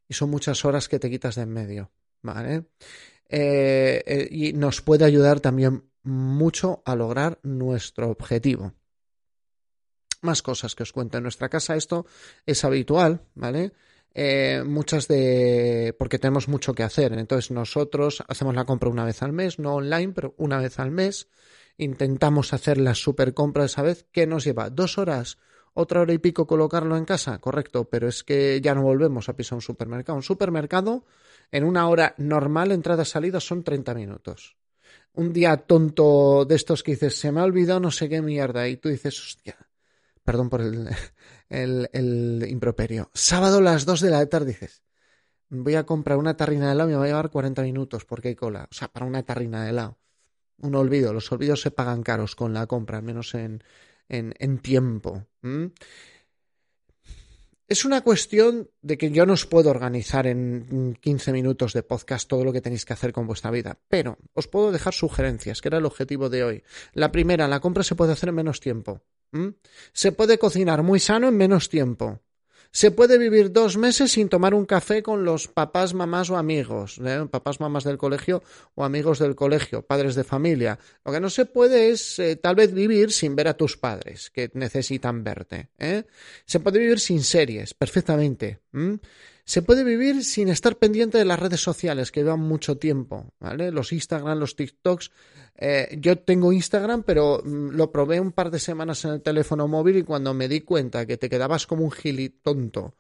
y 0.08 0.16
son 0.16 0.30
muchas 0.32 0.66
horas 0.66 0.90
que 0.90 1.00
te 1.00 1.10
quitas 1.10 1.36
de 1.36 1.44
en 1.44 1.50
medio, 1.50 1.92
¿vale? 2.22 2.66
Eh, 3.30 4.28
y 4.32 4.54
nos 4.54 4.82
puede 4.82 5.06
ayudar 5.06 5.40
también 5.40 5.89
mucho 6.10 6.82
a 6.86 6.96
lograr 6.96 7.40
nuestro 7.44 8.10
objetivo. 8.10 8.74
Más 10.22 10.42
cosas 10.42 10.76
que 10.76 10.84
os 10.84 10.92
cuento 10.92 11.18
en 11.18 11.24
nuestra 11.24 11.50
casa. 11.50 11.76
Esto 11.76 12.06
es 12.46 12.66
habitual, 12.66 13.22
¿vale? 13.36 13.72
Eh, 14.14 14.64
muchas 14.66 15.08
de. 15.08 15.96
porque 15.98 16.20
tenemos 16.20 16.48
mucho 16.48 16.74
que 16.74 16.84
hacer. 16.84 17.14
Entonces, 17.14 17.52
nosotros 17.52 18.24
hacemos 18.28 18.56
la 18.56 18.66
compra 18.66 18.90
una 18.90 19.06
vez 19.06 19.22
al 19.24 19.32
mes, 19.32 19.60
no 19.60 19.76
online, 19.76 20.14
pero 20.14 20.34
una 20.38 20.60
vez 20.60 20.80
al 20.80 20.92
mes 20.92 21.30
intentamos 21.78 22.54
hacer 22.54 22.78
la 22.78 22.94
super 22.94 23.34
compra 23.34 23.64
esa 23.64 23.82
vez, 23.82 24.06
¿qué 24.12 24.28
nos 24.28 24.44
lleva? 24.44 24.70
¿Dos 24.70 24.98
horas? 24.98 25.38
¿Otra 25.74 26.02
hora 26.02 26.12
y 26.12 26.18
pico 26.18 26.46
colocarlo 26.46 26.98
en 26.98 27.06
casa? 27.06 27.40
Correcto, 27.40 27.86
pero 27.90 28.08
es 28.10 28.24
que 28.24 28.60
ya 28.62 28.76
no 28.76 28.82
volvemos 28.82 29.30
a 29.30 29.38
pisar 29.38 29.56
un 29.56 29.62
supermercado. 29.62 30.18
Un 30.18 30.24
supermercado 30.24 31.06
en 31.52 31.64
una 31.64 31.88
hora 31.88 32.16
normal, 32.18 32.72
entrada-salida, 32.72 33.40
son 33.40 33.64
30 33.64 33.94
minutos. 33.94 34.59
Un 35.14 35.34
día 35.34 35.58
tonto 35.58 36.46
de 36.46 36.56
estos 36.56 36.84
que 36.84 36.92
dices, 36.92 37.18
se 37.18 37.32
me 37.32 37.42
ha 37.42 37.44
olvidado 37.44 37.80
no 37.80 37.92
sé 37.92 38.10
qué 38.10 38.22
mierda, 38.22 38.68
y 38.68 38.78
tú 38.78 38.90
dices, 38.90 39.20
hostia, 39.20 39.58
perdón 40.24 40.50
por 40.50 40.62
el, 40.62 40.90
el, 41.50 41.90
el 41.92 42.46
improperio. 42.50 43.10
Sábado 43.14 43.58
a 43.58 43.62
las 43.62 43.86
2 43.86 44.02
de 44.02 44.10
la 44.12 44.26
tarde 44.28 44.48
dices, 44.48 44.84
voy 45.50 45.76
a 45.76 45.86
comprar 45.86 46.18
una 46.18 46.38
tarrina 46.38 46.68
de 46.68 46.74
helado 46.74 46.90
y 46.90 46.94
me 46.94 47.00
va 47.00 47.06
a 47.06 47.08
llevar 47.08 47.30
40 47.32 47.62
minutos 47.64 48.06
porque 48.06 48.30
hay 48.30 48.36
cola. 48.36 48.68
O 48.72 48.74
sea, 48.74 48.88
para 48.88 49.06
una 49.06 49.24
tarrina 49.24 49.64
de 49.64 49.72
helado 49.72 50.00
un 50.62 50.76
olvido. 50.76 51.14
Los 51.14 51.32
olvidos 51.32 51.62
se 51.62 51.72
pagan 51.72 52.04
caros 52.04 52.36
con 52.36 52.54
la 52.54 52.68
compra, 52.68 52.98
al 52.98 53.04
menos 53.04 53.34
en, 53.36 53.64
en, 54.08 54.58
tiempo. 54.60 55.26
Es 57.70 57.86
una 57.86 58.02
cuestión 58.02 58.68
de 58.82 58.98
que 58.98 59.12
yo 59.12 59.28
no 59.28 59.34
os 59.34 59.46
puedo 59.46 59.70
organizar 59.70 60.26
en 60.26 60.98
15 61.00 61.32
minutos 61.32 61.72
de 61.74 61.84
podcast 61.84 62.28
todo 62.28 62.44
lo 62.44 62.52
que 62.52 62.62
tenéis 62.62 62.84
que 62.84 62.94
hacer 62.94 63.14
con 63.14 63.28
vuestra 63.28 63.52
vida, 63.52 63.78
pero 63.88 64.18
os 64.34 64.48
puedo 64.48 64.72
dejar 64.72 64.96
sugerencias, 64.96 65.62
que 65.62 65.68
era 65.68 65.78
el 65.78 65.86
objetivo 65.86 66.32
de 66.32 66.44
hoy. 66.44 66.64
La 66.94 67.12
primera, 67.12 67.48
la 67.48 67.60
compra 67.60 67.84
se 67.84 67.94
puede 67.94 68.14
hacer 68.14 68.30
en 68.30 68.36
menos 68.36 68.60
tiempo. 68.60 69.04
Se 69.94 70.12
puede 70.12 70.40
cocinar 70.40 70.82
muy 70.82 71.00
sano 71.00 71.28
en 71.28 71.38
menos 71.38 71.70
tiempo. 71.70 72.22
Se 72.72 72.92
puede 72.92 73.18
vivir 73.18 73.52
dos 73.52 73.78
meses 73.78 74.12
sin 74.12 74.30
tomar 74.30 74.54
un 74.54 74.66
café 74.66 75.02
con 75.02 75.26
los 75.26 75.48
papás, 75.48 75.96
mamás 75.96 76.30
o 76.30 76.38
amigos, 76.38 77.00
¿eh? 77.04 77.26
papás, 77.30 77.60
mamás 77.60 77.84
del 77.84 77.98
colegio 77.98 78.44
o 78.76 78.84
amigos 78.84 79.18
del 79.18 79.36
colegio, 79.36 79.82
padres 79.82 80.14
de 80.14 80.24
familia. 80.24 80.78
Lo 81.04 81.12
que 81.12 81.20
no 81.20 81.32
se 81.32 81.46
puede 81.46 81.90
es 81.90 82.20
eh, 82.20 82.36
tal 82.36 82.56
vez 82.56 82.72
vivir 82.72 83.12
sin 83.12 83.36
ver 83.36 83.48
a 83.48 83.58
tus 83.58 83.76
padres 83.76 84.30
que 84.30 84.52
necesitan 84.54 85.24
verte. 85.24 85.70
¿eh? 85.80 86.04
Se 86.46 86.60
puede 86.60 86.78
vivir 86.78 87.00
sin 87.00 87.24
series, 87.24 87.74
perfectamente. 87.74 88.60
Se 89.50 89.64
puede 89.64 89.84
vivir 89.84 90.24
sin 90.24 90.50
estar 90.50 90.76
pendiente 90.76 91.18
de 91.18 91.26
las 91.26 91.40
redes 91.40 91.60
sociales 91.60 92.12
que 92.12 92.20
llevan 92.20 92.40
mucho 92.40 92.78
tiempo, 92.78 93.34
¿vale? 93.40 93.72
Los 93.72 93.92
Instagram, 93.92 94.38
los 94.38 94.56
TikToks. 94.56 95.10
Eh, 95.58 95.98
yo 96.00 96.20
tengo 96.20 96.54
Instagram, 96.54 97.02
pero 97.02 97.42
mm, 97.44 97.70
lo 97.70 97.92
probé 97.92 98.20
un 98.20 98.32
par 98.32 98.52
de 98.52 98.60
semanas 98.60 99.06
en 99.06 99.14
el 99.14 99.24
teléfono 99.24 99.68
móvil 99.68 99.98
y 99.98 100.04
cuando 100.04 100.36
me 100.36 100.48
di 100.48 100.62
cuenta 100.62 101.08
que 101.08 101.18
te 101.18 101.30
quedabas 101.30 101.66
como 101.66 101.84
un 101.84 101.90
gilitonto 101.90 102.94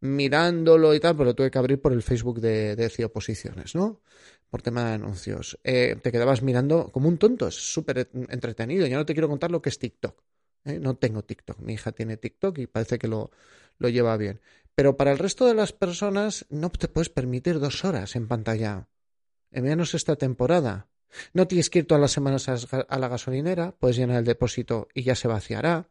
mirándolo 0.00 0.92
y 0.92 1.00
tal, 1.00 1.16
pero 1.16 1.30
lo 1.30 1.34
tuve 1.34 1.50
que 1.50 1.56
abrir 1.58 1.80
por 1.80 1.94
el 1.94 2.02
Facebook 2.02 2.38
de, 2.38 2.76
de 2.76 3.04
Oposiciones, 3.06 3.74
¿no? 3.74 4.02
Por 4.50 4.60
tema 4.60 4.84
de 4.84 4.92
anuncios. 4.96 5.58
Eh, 5.64 5.96
te 6.02 6.12
quedabas 6.12 6.42
mirando 6.42 6.90
como 6.92 7.08
un 7.08 7.16
tonto, 7.16 7.48
es 7.48 7.54
súper 7.54 8.10
entretenido. 8.28 8.86
Yo 8.86 8.98
no 8.98 9.06
te 9.06 9.14
quiero 9.14 9.30
contar 9.30 9.50
lo 9.50 9.62
que 9.62 9.70
es 9.70 9.78
TikTok. 9.78 10.22
¿Eh? 10.64 10.78
No 10.80 10.96
tengo 10.96 11.22
TikTok, 11.22 11.58
mi 11.60 11.74
hija 11.74 11.92
tiene 11.92 12.16
TikTok 12.16 12.58
y 12.58 12.66
parece 12.66 12.98
que 12.98 13.08
lo, 13.08 13.30
lo 13.78 13.88
lleva 13.88 14.16
bien. 14.16 14.40
Pero 14.74 14.96
para 14.96 15.12
el 15.12 15.18
resto 15.18 15.46
de 15.46 15.54
las 15.54 15.72
personas 15.72 16.46
no 16.50 16.70
te 16.70 16.88
puedes 16.88 17.08
permitir 17.08 17.60
dos 17.60 17.84
horas 17.84 18.16
en 18.16 18.26
pantalla. 18.28 18.88
En 19.50 19.64
menos 19.64 19.94
esta 19.94 20.16
temporada. 20.16 20.88
No 21.32 21.46
tienes 21.46 21.70
que 21.70 21.80
ir 21.80 21.86
todas 21.86 22.00
las 22.00 22.10
semanas 22.12 22.48
a 22.48 22.98
la 22.98 23.08
gasolinera, 23.08 23.72
puedes 23.72 23.96
llenar 23.96 24.18
el 24.18 24.24
depósito 24.24 24.88
y 24.94 25.04
ya 25.04 25.14
se 25.14 25.28
vaciará. 25.28 25.88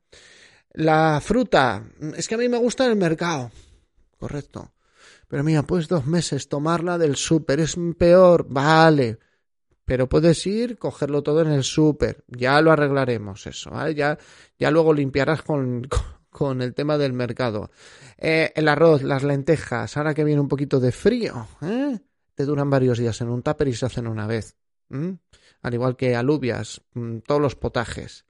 La 0.73 1.21
fruta, 1.21 1.85
es 2.17 2.27
que 2.27 2.35
a 2.35 2.37
mí 2.37 2.49
me 2.49 2.57
gusta 2.57 2.85
el 2.85 2.97
mercado. 2.97 3.51
Correcto. 4.17 4.73
Pero 5.27 5.43
mira, 5.43 5.63
pues 5.63 5.87
dos 5.87 6.05
meses 6.05 6.49
tomarla 6.49 6.97
del 6.97 7.15
súper 7.15 7.59
es 7.59 7.75
peor. 7.97 8.45
Vale. 8.49 9.19
Pero 9.85 10.07
puedes 10.07 10.45
ir, 10.47 10.77
cogerlo 10.77 11.23
todo 11.23 11.41
en 11.41 11.51
el 11.51 11.63
súper. 11.63 12.23
Ya 12.27 12.61
lo 12.61 12.71
arreglaremos 12.71 13.45
eso. 13.47 13.71
Ya, 13.89 14.17
ya 14.57 14.71
luego 14.71 14.93
limpiarás 14.93 15.41
con, 15.41 15.87
con 16.29 16.61
el 16.61 16.73
tema 16.73 16.97
del 16.97 17.13
mercado. 17.13 17.71
Eh, 18.17 18.51
el 18.55 18.67
arroz, 18.67 19.03
las 19.03 19.23
lentejas, 19.23 19.97
ahora 19.97 20.13
que 20.13 20.23
viene 20.23 20.41
un 20.41 20.47
poquito 20.47 20.79
de 20.79 20.91
frío, 20.91 21.47
¿eh? 21.61 21.99
te 22.35 22.45
duran 22.45 22.69
varios 22.69 22.97
días 22.97 23.19
en 23.21 23.29
un 23.29 23.43
tupper 23.43 23.67
y 23.67 23.73
se 23.73 23.85
hacen 23.85 24.07
una 24.07 24.27
vez. 24.27 24.55
Al 25.61 25.73
igual 25.73 25.95
que 25.95 26.15
alubias, 26.15 26.81
mm, 26.93 27.19
todos 27.19 27.41
los 27.41 27.55
potajes. 27.55 28.25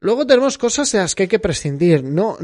Luego 0.00 0.26
tenemos 0.26 0.58
cosas 0.58 0.90
de 0.92 0.98
las 0.98 1.14
que 1.14 1.24
hay 1.24 1.28
que 1.28 1.38
prescindir. 1.38 2.02
no 2.02 2.36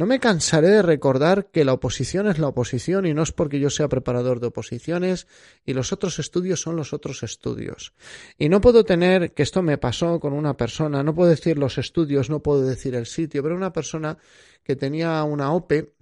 no 0.00 0.06
me 0.06 0.18
cansaré 0.18 0.68
de 0.68 0.80
recordar 0.80 1.50
que 1.50 1.62
la 1.62 1.74
oposición 1.74 2.26
es 2.26 2.38
la 2.38 2.48
oposición 2.48 3.04
y 3.04 3.12
no 3.12 3.22
es 3.22 3.32
porque 3.32 3.60
yo 3.60 3.68
sea 3.68 3.86
preparador 3.86 4.40
de 4.40 4.46
oposiciones 4.46 5.26
y 5.66 5.74
los 5.74 5.92
otros 5.92 6.18
estudios 6.18 6.62
son 6.62 6.74
los 6.74 6.94
otros 6.94 7.22
estudios. 7.22 7.92
Y 8.38 8.48
no 8.48 8.62
puedo 8.62 8.82
tener, 8.82 9.34
que 9.34 9.42
esto 9.42 9.60
me 9.60 9.76
pasó 9.76 10.18
con 10.18 10.32
una 10.32 10.56
persona, 10.56 11.02
no 11.02 11.14
puedo 11.14 11.28
decir 11.28 11.58
los 11.58 11.76
estudios, 11.76 12.30
no 12.30 12.40
puedo 12.40 12.62
decir 12.62 12.94
el 12.94 13.04
sitio, 13.04 13.42
pero 13.42 13.54
una 13.54 13.74
persona 13.74 14.16
que 14.64 14.74
tenía 14.74 15.22
una 15.24 15.52
OPE 15.52 15.92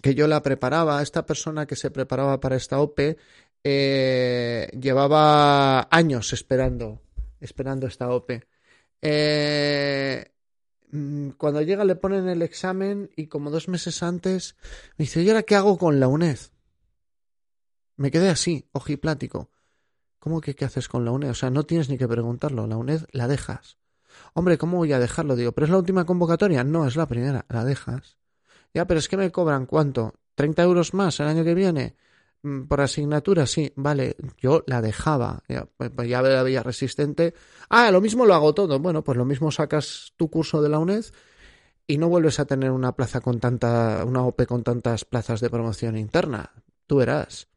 que 0.00 0.14
yo 0.14 0.28
la 0.28 0.40
preparaba, 0.40 1.02
esta 1.02 1.26
persona 1.26 1.66
que 1.66 1.74
se 1.74 1.90
preparaba 1.90 2.38
para 2.38 2.54
esta 2.54 2.78
OPE 2.78 3.16
eh, 3.64 4.70
llevaba 4.80 5.88
años 5.90 6.32
esperando, 6.32 7.02
esperando 7.40 7.88
esta 7.88 8.10
OPE. 8.10 8.46
Eh, 9.02 10.33
cuando 11.38 11.60
llega 11.62 11.84
le 11.84 11.96
ponen 11.96 12.28
el 12.28 12.42
examen 12.42 13.10
y 13.16 13.26
como 13.26 13.50
dos 13.50 13.68
meses 13.68 14.02
antes 14.02 14.56
me 14.96 15.04
dice, 15.04 15.22
¿y 15.22 15.28
ahora 15.28 15.42
qué 15.42 15.56
hago 15.56 15.76
con 15.76 15.98
la 15.98 16.06
UNED? 16.06 16.38
Me 17.96 18.10
quedé 18.10 18.28
así, 18.28 18.68
ojiplático. 18.72 19.50
¿Cómo 20.18 20.40
que 20.40 20.54
qué 20.54 20.64
haces 20.64 20.88
con 20.88 21.04
la 21.04 21.10
UNED? 21.10 21.30
O 21.30 21.34
sea, 21.34 21.50
no 21.50 21.64
tienes 21.64 21.88
ni 21.88 21.98
que 21.98 22.06
preguntarlo, 22.06 22.66
la 22.66 22.76
UNED 22.76 23.02
la 23.12 23.28
dejas. 23.28 23.78
Hombre, 24.34 24.56
¿cómo 24.56 24.78
voy 24.78 24.92
a 24.92 25.00
dejarlo? 25.00 25.36
Digo, 25.36 25.52
¿pero 25.52 25.64
es 25.64 25.70
la 25.70 25.78
última 25.78 26.06
convocatoria? 26.06 26.62
No, 26.62 26.86
es 26.86 26.96
la 26.96 27.06
primera, 27.06 27.44
la 27.48 27.64
dejas. 27.64 28.16
Ya, 28.72 28.86
pero 28.86 29.00
es 29.00 29.08
que 29.08 29.16
me 29.16 29.32
cobran 29.32 29.66
cuánto? 29.66 30.14
¿30 30.36 30.62
euros 30.62 30.94
más 30.94 31.18
el 31.20 31.26
año 31.26 31.44
que 31.44 31.54
viene? 31.54 31.96
Mm, 32.44 32.64
por 32.66 32.82
asignatura, 32.82 33.46
sí, 33.46 33.72
vale, 33.74 34.16
yo 34.38 34.64
la 34.66 34.82
dejaba, 34.82 35.42
ya, 35.48 35.66
pues, 35.78 35.90
pues 35.90 36.06
ya 36.10 36.20
la 36.20 36.42
veía 36.42 36.62
resistente. 36.62 37.32
Ah, 37.70 37.90
lo 37.90 38.02
mismo 38.02 38.26
lo 38.26 38.34
hago 38.34 38.54
todo. 38.54 38.78
Bueno, 38.78 39.02
pues 39.02 39.16
lo 39.16 39.24
mismo 39.24 39.50
sacas 39.50 40.12
tu 40.18 40.28
curso 40.28 40.60
de 40.60 40.68
la 40.68 40.78
UNED 40.78 41.06
y 41.86 41.96
no 41.98 42.10
vuelves 42.10 42.40
a 42.40 42.44
tener 42.44 42.70
una 42.70 42.92
plaza 42.96 43.22
con 43.22 43.40
tanta, 43.40 44.04
una 44.06 44.22
OP 44.26 44.46
con 44.46 44.62
tantas 44.62 45.06
plazas 45.06 45.40
de 45.40 45.48
promoción 45.48 45.96
interna. 45.96 46.52
Tú 46.86 46.96
verás. 46.96 47.48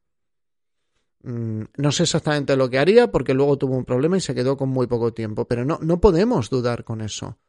Mm, 1.23 1.63
no 1.75 1.91
sé 1.91 2.03
exactamente 2.03 2.55
lo 2.55 2.69
que 2.69 2.79
haría 2.79 3.11
porque 3.11 3.33
luego 3.33 3.57
tuvo 3.57 3.75
un 3.75 3.83
problema 3.83 4.15
y 4.17 4.21
se 4.21 4.35
quedó 4.35 4.55
con 4.55 4.69
muy 4.69 4.87
poco 4.87 5.13
tiempo, 5.13 5.45
pero 5.45 5.65
no, 5.65 5.79
no 5.81 5.99
podemos 5.99 6.49
dudar 6.49 6.85
con 6.85 7.01
eso. 7.01 7.39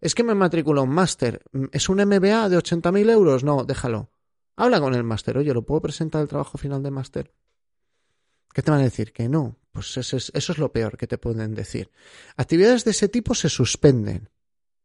Es 0.00 0.14
que 0.14 0.22
me 0.22 0.34
matriculó 0.36 0.84
un 0.84 0.90
máster. 0.90 1.42
¿Es 1.72 1.88
un 1.88 1.98
MBA 1.98 2.48
de 2.48 2.56
80.000 2.56 3.10
euros? 3.10 3.42
No, 3.42 3.64
déjalo. 3.64 4.10
Habla 4.56 4.80
con 4.80 4.94
el 4.94 5.02
máster, 5.02 5.36
oye, 5.36 5.52
¿lo 5.52 5.62
puedo 5.62 5.80
presentar 5.80 6.22
el 6.22 6.28
trabajo 6.28 6.58
final 6.58 6.82
de 6.82 6.90
máster? 6.90 7.32
¿Qué 8.52 8.62
te 8.62 8.70
van 8.70 8.80
a 8.80 8.84
decir? 8.84 9.12
Que 9.12 9.28
no. 9.28 9.58
Pues 9.72 9.96
eso 9.96 10.16
es, 10.16 10.30
eso 10.32 10.52
es 10.52 10.58
lo 10.58 10.72
peor 10.72 10.96
que 10.96 11.08
te 11.08 11.18
pueden 11.18 11.54
decir. 11.54 11.90
Actividades 12.36 12.84
de 12.84 12.92
ese 12.92 13.08
tipo 13.08 13.34
se 13.34 13.48
suspenden. 13.48 14.30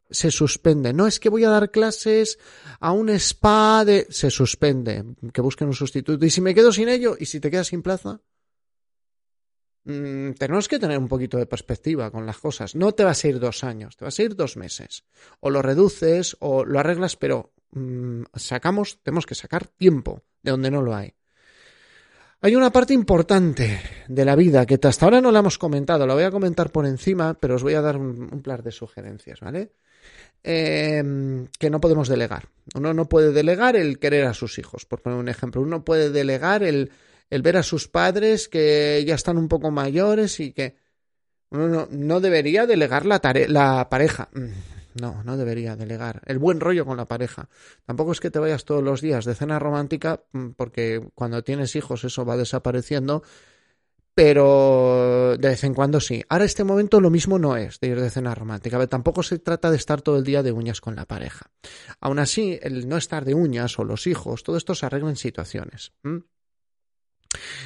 Se 0.10 0.32
suspenden. 0.32 0.98
No 0.98 1.06
es 1.06 1.20
que 1.20 1.30
voy 1.30 1.44
a 1.44 1.52
dar 1.52 1.70
clases 1.70 2.40
a 2.80 2.92
un 2.92 3.10
spa 3.12 3.86
de... 3.86 4.08
Se 4.10 4.32
suspende. 4.32 5.06
Que 5.32 5.42
busquen 5.42 5.68
un 5.68 5.76
sustituto. 5.76 6.26
Y 6.26 6.32
si 6.32 6.42
me 6.42 6.56
quedo 6.56 6.72
sin 6.72 6.90
ello, 6.90 7.16
y 7.20 7.28
si 7.28 7.40
te 7.40 7.52
quedas 7.52 7.68
sin 7.68 7.84
plaza, 7.84 8.22
mm, 9.84 10.32
tenemos 10.32 10.68
que 10.68 10.80
tener 10.80 10.98
un 10.98 11.08
poquito 11.08 11.38
de 11.38 11.46
perspectiva 11.46 12.10
con 12.10 12.26
las 12.26 12.40
cosas. 12.40 12.74
No 12.74 12.94
te 12.94 13.04
vas 13.04 13.24
a 13.24 13.28
ir 13.28 13.40
dos 13.40 13.64
años, 13.64 13.96
te 13.96 14.06
vas 14.06 14.18
a 14.18 14.24
ir 14.24 14.36
dos 14.36 14.58
meses. 14.58 15.04
O 15.42 15.52
lo 15.52 15.62
reduces 15.62 16.36
o 16.40 16.66
lo 16.66 16.80
arreglas, 16.80 17.16
pero 17.16 17.54
Mm, 17.72 18.24
sacamos, 18.36 19.00
tenemos 19.04 19.26
que 19.26 19.36
sacar 19.36 19.68
tiempo 19.68 20.24
de 20.42 20.52
donde 20.52 20.72
no 20.72 20.82
lo 20.82 20.96
hay. 20.96 21.14
Hay 22.42 22.56
una 22.56 22.72
parte 22.72 22.94
importante 22.94 23.82
de 24.08 24.26
la 24.26 24.36
vida 24.36 24.66
que 24.66 24.80
hasta 24.82 25.06
ahora 25.06 25.20
no 25.20 25.32
la 25.32 25.40
hemos 25.40 25.58
comentado, 25.58 26.08
la 26.08 26.14
voy 26.14 26.24
a 26.24 26.32
comentar 26.32 26.72
por 26.72 26.86
encima, 26.86 27.34
pero 27.34 27.56
os 27.56 27.64
voy 27.64 27.74
a 27.74 27.82
dar 27.82 27.98
un, 27.98 28.30
un 28.32 28.64
de 28.64 28.72
sugerencias, 28.72 29.42
¿vale? 29.42 29.74
Eh, 30.42 31.04
que 31.60 31.70
no 31.70 31.82
podemos 31.82 32.08
delegar. 32.08 32.48
Uno 32.76 32.94
no 32.94 33.10
puede 33.10 33.34
delegar 33.34 33.76
el 33.76 34.00
querer 34.00 34.26
a 34.26 34.34
sus 34.34 34.58
hijos, 34.58 34.86
por 34.86 35.02
poner 35.02 35.20
un 35.20 35.28
ejemplo. 35.28 35.62
Uno 35.62 35.84
puede 35.84 36.12
delegar 36.12 36.64
el, 36.64 36.92
el 37.30 37.42
ver 37.42 37.58
a 37.58 37.64
sus 37.64 37.90
padres 37.90 38.48
que 38.48 39.04
ya 39.06 39.16
están 39.16 39.38
un 39.38 39.50
poco 39.50 39.70
mayores 39.70 40.40
y 40.40 40.54
que 40.54 40.78
uno 41.50 41.68
no, 41.68 41.88
no 41.92 42.22
debería 42.22 42.66
delegar 42.66 43.06
la, 43.06 43.20
la 43.50 43.90
pareja. 43.90 44.30
No, 45.00 45.24
no 45.24 45.38
debería 45.38 45.76
delegar. 45.76 46.22
El 46.26 46.40
buen 46.40 46.60
rollo 46.60 46.86
con 46.86 46.98
la 46.98 47.06
pareja. 47.06 47.50
Tampoco 47.86 48.12
es 48.12 48.20
que 48.20 48.32
te 48.32 48.40
vayas 48.40 48.66
todos 48.66 48.84
los 48.84 49.02
días 49.02 49.26
de 49.26 49.36
cena 49.36 49.60
romántica, 49.60 50.24
mm, 50.32 50.50
porque 50.52 51.10
cuando 51.16 51.44
tienes 51.44 51.76
hijos 51.76 52.04
eso 52.04 52.26
va 52.26 52.38
desapareciendo, 52.38 53.24
pero 54.14 55.38
de 55.38 55.48
vez 55.48 55.64
en 55.64 55.74
cuando 55.74 56.02
sí. 56.02 56.24
Ahora 56.28 56.44
este 56.44 56.64
momento 56.64 57.00
lo 57.00 57.10
mismo 57.10 57.40
no 57.40 57.56
es 57.56 57.80
de 57.80 57.88
ir 57.88 58.02
de 58.02 58.10
cena 58.10 58.36
romántica. 58.36 58.78
Pero 58.78 58.90
tampoco 58.90 59.24
se 59.24 59.40
trata 59.40 59.72
de 59.72 59.78
estar 59.78 60.02
todo 60.02 60.18
el 60.18 60.26
día 60.26 60.44
de 60.44 60.52
uñas 60.52 60.82
con 60.82 60.96
la 60.96 61.06
pareja. 61.06 61.50
Aún 62.02 62.20
así, 62.20 62.60
el 62.62 62.90
no 62.90 62.98
estar 62.98 63.24
de 63.24 63.34
uñas 63.34 63.80
o 63.80 63.86
los 63.86 64.08
hijos, 64.08 64.44
todo 64.44 64.58
esto 64.58 64.76
se 64.76 64.86
arregla 64.86 65.10
en 65.10 65.16
situaciones. 65.16 65.94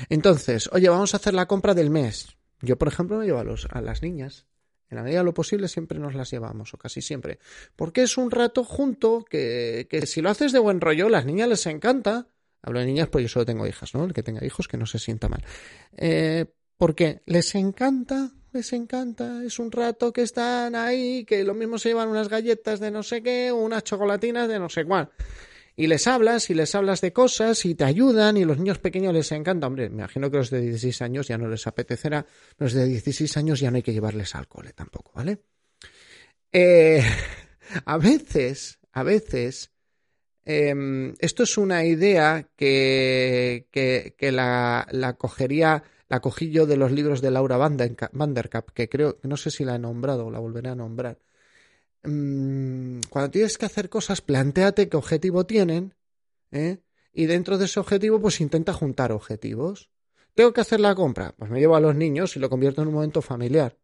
Entonces, 0.09 0.69
oye, 0.71 0.89
vamos 0.89 1.13
a 1.13 1.17
hacer 1.17 1.33
la 1.33 1.47
compra 1.47 1.73
del 1.73 1.89
mes. 1.89 2.37
Yo, 2.61 2.77
por 2.77 2.87
ejemplo, 2.87 3.17
me 3.17 3.25
llevo 3.25 3.39
a, 3.39 3.43
los, 3.43 3.67
a 3.71 3.81
las 3.81 4.01
niñas 4.03 4.45
en 4.93 4.97
la 4.97 5.03
medida 5.03 5.19
de 5.19 5.25
lo 5.25 5.33
posible 5.33 5.67
siempre 5.67 5.99
nos 5.99 6.13
las 6.13 6.31
llevamos, 6.31 6.73
o 6.73 6.77
casi 6.77 7.01
siempre. 7.01 7.39
Porque 7.75 8.03
es 8.03 8.17
un 8.17 8.31
rato 8.31 8.63
junto 8.63 9.25
que, 9.27 9.87
que 9.89 10.05
si 10.05 10.21
lo 10.21 10.29
haces 10.29 10.51
de 10.51 10.59
buen 10.59 10.79
rollo, 10.79 11.09
las 11.09 11.25
niñas 11.25 11.49
les 11.49 11.65
encanta. 11.65 12.27
Hablo 12.61 12.79
de 12.79 12.85
niñas, 12.85 13.09
pues 13.09 13.23
yo 13.23 13.29
solo 13.29 13.45
tengo 13.45 13.67
hijas, 13.67 13.93
¿no? 13.93 14.05
El 14.05 14.13
que 14.13 14.23
tenga 14.23 14.45
hijos 14.45 14.67
que 14.67 14.77
no 14.77 14.85
se 14.85 14.99
sienta 14.99 15.27
mal. 15.27 15.43
Eh, 15.97 16.45
porque 16.77 17.21
les 17.25 17.55
encanta, 17.55 18.31
les 18.51 18.71
encanta. 18.71 19.43
Es 19.43 19.59
un 19.59 19.71
rato 19.71 20.13
que 20.13 20.21
están 20.21 20.75
ahí, 20.75 21.25
que 21.25 21.43
lo 21.43 21.55
mismo 21.55 21.77
se 21.77 21.89
llevan 21.89 22.09
unas 22.09 22.29
galletas 22.29 22.79
de 22.79 22.91
no 22.91 23.03
sé 23.03 23.21
qué, 23.23 23.51
unas 23.51 23.83
chocolatinas 23.83 24.47
de 24.47 24.59
no 24.59 24.69
sé 24.69 24.85
cuál 24.85 25.09
y 25.75 25.87
les 25.87 26.07
hablas 26.07 26.49
y 26.49 26.53
les 26.53 26.75
hablas 26.75 27.01
de 27.01 27.13
cosas 27.13 27.65
y 27.65 27.75
te 27.75 27.83
ayudan 27.83 28.37
y 28.37 28.45
los 28.45 28.57
niños 28.57 28.79
pequeños 28.79 29.13
les 29.13 29.31
encanta. 29.31 29.67
Hombre, 29.67 29.89
me 29.89 29.97
imagino 29.97 30.29
que 30.29 30.37
los 30.37 30.49
de 30.49 30.61
16 30.61 31.01
años 31.01 31.27
ya 31.27 31.37
no 31.37 31.47
les 31.47 31.65
apetecerá, 31.65 32.25
los 32.57 32.73
de 32.73 32.85
16 32.85 33.37
años 33.37 33.59
ya 33.59 33.71
no 33.71 33.77
hay 33.77 33.83
que 33.83 33.93
llevarles 33.93 34.35
alcohol 34.35 34.71
tampoco, 34.75 35.11
¿vale? 35.15 35.39
Eh, 36.51 37.01
a 37.85 37.97
veces, 37.97 38.79
a 38.91 39.03
veces, 39.03 39.71
eh, 40.45 41.13
esto 41.19 41.43
es 41.43 41.57
una 41.57 41.85
idea 41.85 42.47
que, 42.55 43.67
que, 43.71 44.15
que 44.17 44.31
la, 44.31 44.87
la, 44.91 45.13
cogería, 45.13 45.83
la 46.07 46.19
cogí 46.19 46.51
yo 46.51 46.67
de 46.67 46.77
los 46.77 46.91
libros 46.91 47.21
de 47.21 47.31
Laura 47.31 47.57
Vanderkap, 47.57 48.69
que 48.71 48.89
creo, 48.89 49.17
no 49.23 49.37
sé 49.37 49.49
si 49.49 49.65
la 49.65 49.75
he 49.75 49.79
nombrado 49.79 50.27
o 50.27 50.31
la 50.31 50.39
volveré 50.39 50.69
a 50.69 50.75
nombrar 50.75 51.17
mmm, 52.03 52.99
cuando 53.09 53.31
tienes 53.31 53.57
que 53.57 53.65
hacer 53.65 53.89
cosas, 53.89 54.21
planteate 54.21 54.89
qué 54.89 54.97
objetivo 54.97 55.45
tienen, 55.45 55.95
¿eh? 56.51 56.79
Y 57.13 57.25
dentro 57.27 57.57
de 57.57 57.65
ese 57.65 57.79
objetivo, 57.79 58.19
pues 58.19 58.41
intenta 58.41 58.73
juntar 58.73 59.11
objetivos. 59.11 59.89
¿Tengo 60.33 60.51
que 60.51 60.61
hacer 60.61 60.79
la 60.79 60.95
compra? 60.95 61.35
Pues 61.37 61.51
me 61.51 61.59
llevo 61.59 61.75
a 61.75 61.79
los 61.79 61.95
niños 61.95 62.35
y 62.35 62.39
lo 62.39 62.49
convierto 62.49 62.81
en 62.81 62.87
un 62.87 62.95
momento 62.95 63.21
familiar. 63.21 63.77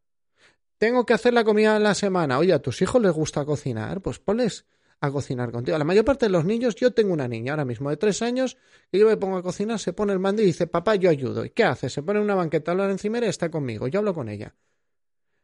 ¿Tengo 0.80 1.06
que 1.06 1.14
hacer 1.14 1.34
la 1.34 1.44
comida 1.44 1.76
en 1.76 1.84
la 1.84 1.94
semana? 1.94 2.40
Oye, 2.40 2.54
¿a 2.54 2.60
tus 2.60 2.82
hijos 2.82 3.02
les 3.02 3.12
gusta 3.12 3.46
cocinar? 3.46 4.02
Pues 4.02 4.18
ponles 4.18 4.66
a 5.02 5.12
cocinar 5.12 5.52
contigo. 5.52 5.78
La 5.78 5.84
mayor 5.84 6.06
parte 6.06 6.26
de 6.26 6.32
los 6.32 6.46
niños, 6.46 6.76
yo 6.76 6.92
tengo 6.92 7.14
una 7.14 7.28
niña 7.28 7.54
ahora 7.54 7.66
mismo 7.66 7.90
de 7.90 7.98
tres 7.98 8.22
años, 8.22 8.58
y 8.92 9.00
yo 9.00 9.08
me 9.08 9.18
pongo 9.18 9.38
a 9.38 9.44
cocinar, 9.44 9.80
se 9.80 9.94
pone 9.94 10.14
el 10.14 10.20
mando 10.20 10.42
y 10.42 10.46
dice, 10.46 10.68
papá, 10.68 10.96
yo 10.96 11.10
ayudo. 11.10 11.46
¿Y 11.46 11.52
qué 11.52 11.66
hace? 11.66 11.90
Se 11.90 12.02
pone 12.02 12.20
una 12.20 12.36
banqueta 12.36 12.74
la 12.74 12.90
encima 12.90 13.20
y 13.20 13.26
está 13.26 13.52
conmigo. 13.52 13.88
Yo 13.88 14.00
hablo 14.00 14.14
con 14.14 14.30
ella. 14.30 14.56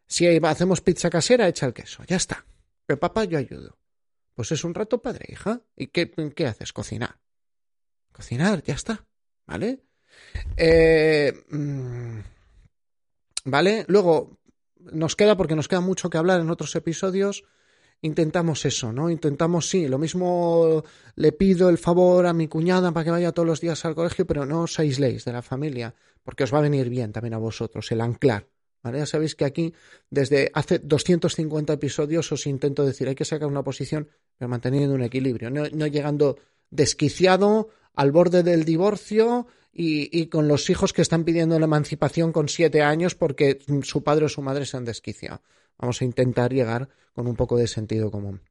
Si 0.07 0.25
hacemos 0.27 0.81
pizza 0.81 1.09
casera, 1.09 1.47
echa 1.47 1.65
el 1.65 1.73
queso. 1.73 2.03
Ya 2.07 2.15
está. 2.15 2.45
Pero 2.85 2.99
papá, 2.99 3.23
yo 3.25 3.37
ayudo. 3.37 3.77
Pues 4.33 4.51
es 4.51 4.63
un 4.63 4.73
rato 4.73 5.01
padre, 5.01 5.25
hija. 5.29 5.61
¿Y 5.75 5.87
qué, 5.87 6.11
qué 6.35 6.45
haces? 6.45 6.73
Cocinar. 6.73 7.19
Cocinar, 8.11 8.63
ya 8.63 8.75
está. 8.75 9.05
¿Vale? 9.47 9.83
Eh, 10.57 11.33
mm, 11.49 12.19
¿Vale? 13.45 13.85
Luego, 13.87 14.39
nos 14.79 15.15
queda, 15.15 15.37
porque 15.37 15.55
nos 15.55 15.67
queda 15.67 15.81
mucho 15.81 16.09
que 16.09 16.17
hablar 16.17 16.41
en 16.41 16.49
otros 16.49 16.75
episodios, 16.75 17.43
intentamos 18.01 18.65
eso, 18.65 18.91
¿no? 18.91 19.09
Intentamos, 19.09 19.69
sí, 19.69 19.87
lo 19.87 19.97
mismo 19.97 20.83
le 21.15 21.31
pido 21.31 21.69
el 21.69 21.77
favor 21.77 22.25
a 22.25 22.33
mi 22.33 22.47
cuñada 22.47 22.91
para 22.91 23.03
que 23.03 23.11
vaya 23.11 23.31
todos 23.31 23.47
los 23.47 23.61
días 23.61 23.85
al 23.85 23.95
colegio, 23.95 24.25
pero 24.25 24.45
no 24.45 24.63
os 24.63 24.79
aisléis 24.79 25.25
de 25.25 25.33
la 25.33 25.41
familia, 25.41 25.95
porque 26.23 26.43
os 26.43 26.53
va 26.53 26.59
a 26.59 26.61
venir 26.61 26.89
bien 26.89 27.11
también 27.11 27.33
a 27.33 27.39
vosotros 27.39 27.91
el 27.91 28.01
anclar 28.01 28.47
ya 28.93 29.05
sabéis 29.05 29.35
que 29.35 29.45
aquí, 29.45 29.73
desde 30.09 30.51
hace 30.53 30.79
250 30.79 31.73
episodios, 31.73 32.31
os 32.31 32.47
intento 32.47 32.85
decir, 32.85 33.07
hay 33.07 33.15
que 33.15 33.25
sacar 33.25 33.47
una 33.47 33.63
posición, 33.63 34.09
pero 34.37 34.49
manteniendo 34.49 34.93
un 34.93 35.03
equilibrio, 35.03 35.49
no, 35.49 35.87
llegando 35.87 36.37
desquiciado 36.69 37.69
al 37.93 38.11
borde 38.11 38.43
del 38.43 38.65
divorcio 38.65 39.47
y, 39.71 40.17
y, 40.17 40.27
con 40.27 40.47
los 40.47 40.69
hijos 40.69 40.93
que 40.93 41.01
están 41.01 41.23
pidiendo 41.23 41.57
la 41.59 41.65
emancipación 41.65 42.31
con 42.31 42.49
siete 42.49 42.81
años 42.81 43.15
porque 43.15 43.59
su 43.83 44.03
padre 44.03 44.25
o 44.25 44.29
su 44.29 44.41
madre 44.41 44.65
se 44.65 44.77
han 44.77 44.85
desquiciado. 44.85 45.41
Vamos 45.77 46.01
a 46.01 46.05
intentar 46.05 46.53
llegar 46.53 46.89
con 47.13 47.27
un 47.27 47.35
poco 47.35 47.57
de 47.57 47.67
sentido 47.67 48.11
común. 48.11 48.41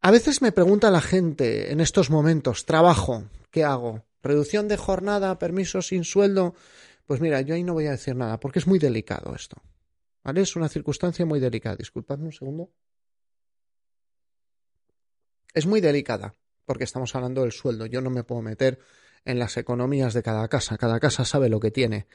A 0.00 0.10
veces 0.10 0.42
me 0.42 0.50
pregunta 0.50 0.90
la 0.90 1.00
gente 1.00 1.72
en 1.72 1.80
estos 1.80 2.10
momentos, 2.10 2.64
trabajo, 2.64 3.24
¿qué 3.50 3.62
hago? 3.62 4.04
¿Reducción 4.22 4.66
de 4.66 4.76
jornada, 4.76 5.38
permiso 5.38 5.82
sin 5.82 6.04
sueldo? 6.04 6.54
Pues 7.12 7.20
mira, 7.20 7.42
yo 7.42 7.54
ahí 7.54 7.62
no 7.62 7.74
voy 7.74 7.88
a 7.88 7.90
decir 7.90 8.16
nada, 8.16 8.40
porque 8.40 8.58
es 8.58 8.66
muy 8.66 8.78
delicado 8.78 9.34
esto. 9.34 9.60
¿Vale? 10.24 10.40
Es 10.40 10.56
una 10.56 10.70
circunstancia 10.70 11.26
muy 11.26 11.40
delicada. 11.40 11.76
Disculpadme 11.76 12.24
un 12.24 12.32
segundo. 12.32 12.70
Es 15.52 15.66
muy 15.66 15.82
delicada, 15.82 16.34
porque 16.64 16.84
estamos 16.84 17.14
hablando 17.14 17.42
del 17.42 17.52
sueldo. 17.52 17.84
Yo 17.84 18.00
no 18.00 18.08
me 18.08 18.24
puedo 18.24 18.40
meter 18.40 18.78
en 19.26 19.38
las 19.38 19.58
economías 19.58 20.14
de 20.14 20.22
cada 20.22 20.48
casa. 20.48 20.78
Cada 20.78 20.98
casa 21.00 21.26
sabe 21.26 21.50
lo 21.50 21.60
que 21.60 21.70
tiene. 21.70 22.06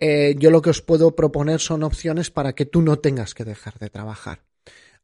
Eh, 0.00 0.34
yo 0.36 0.50
lo 0.50 0.60
que 0.60 0.70
os 0.70 0.82
puedo 0.82 1.14
proponer 1.14 1.60
son 1.60 1.84
opciones 1.84 2.32
para 2.32 2.52
que 2.52 2.66
tú 2.66 2.82
no 2.82 2.98
tengas 2.98 3.34
que 3.34 3.44
dejar 3.44 3.78
de 3.78 3.90
trabajar. 3.90 4.42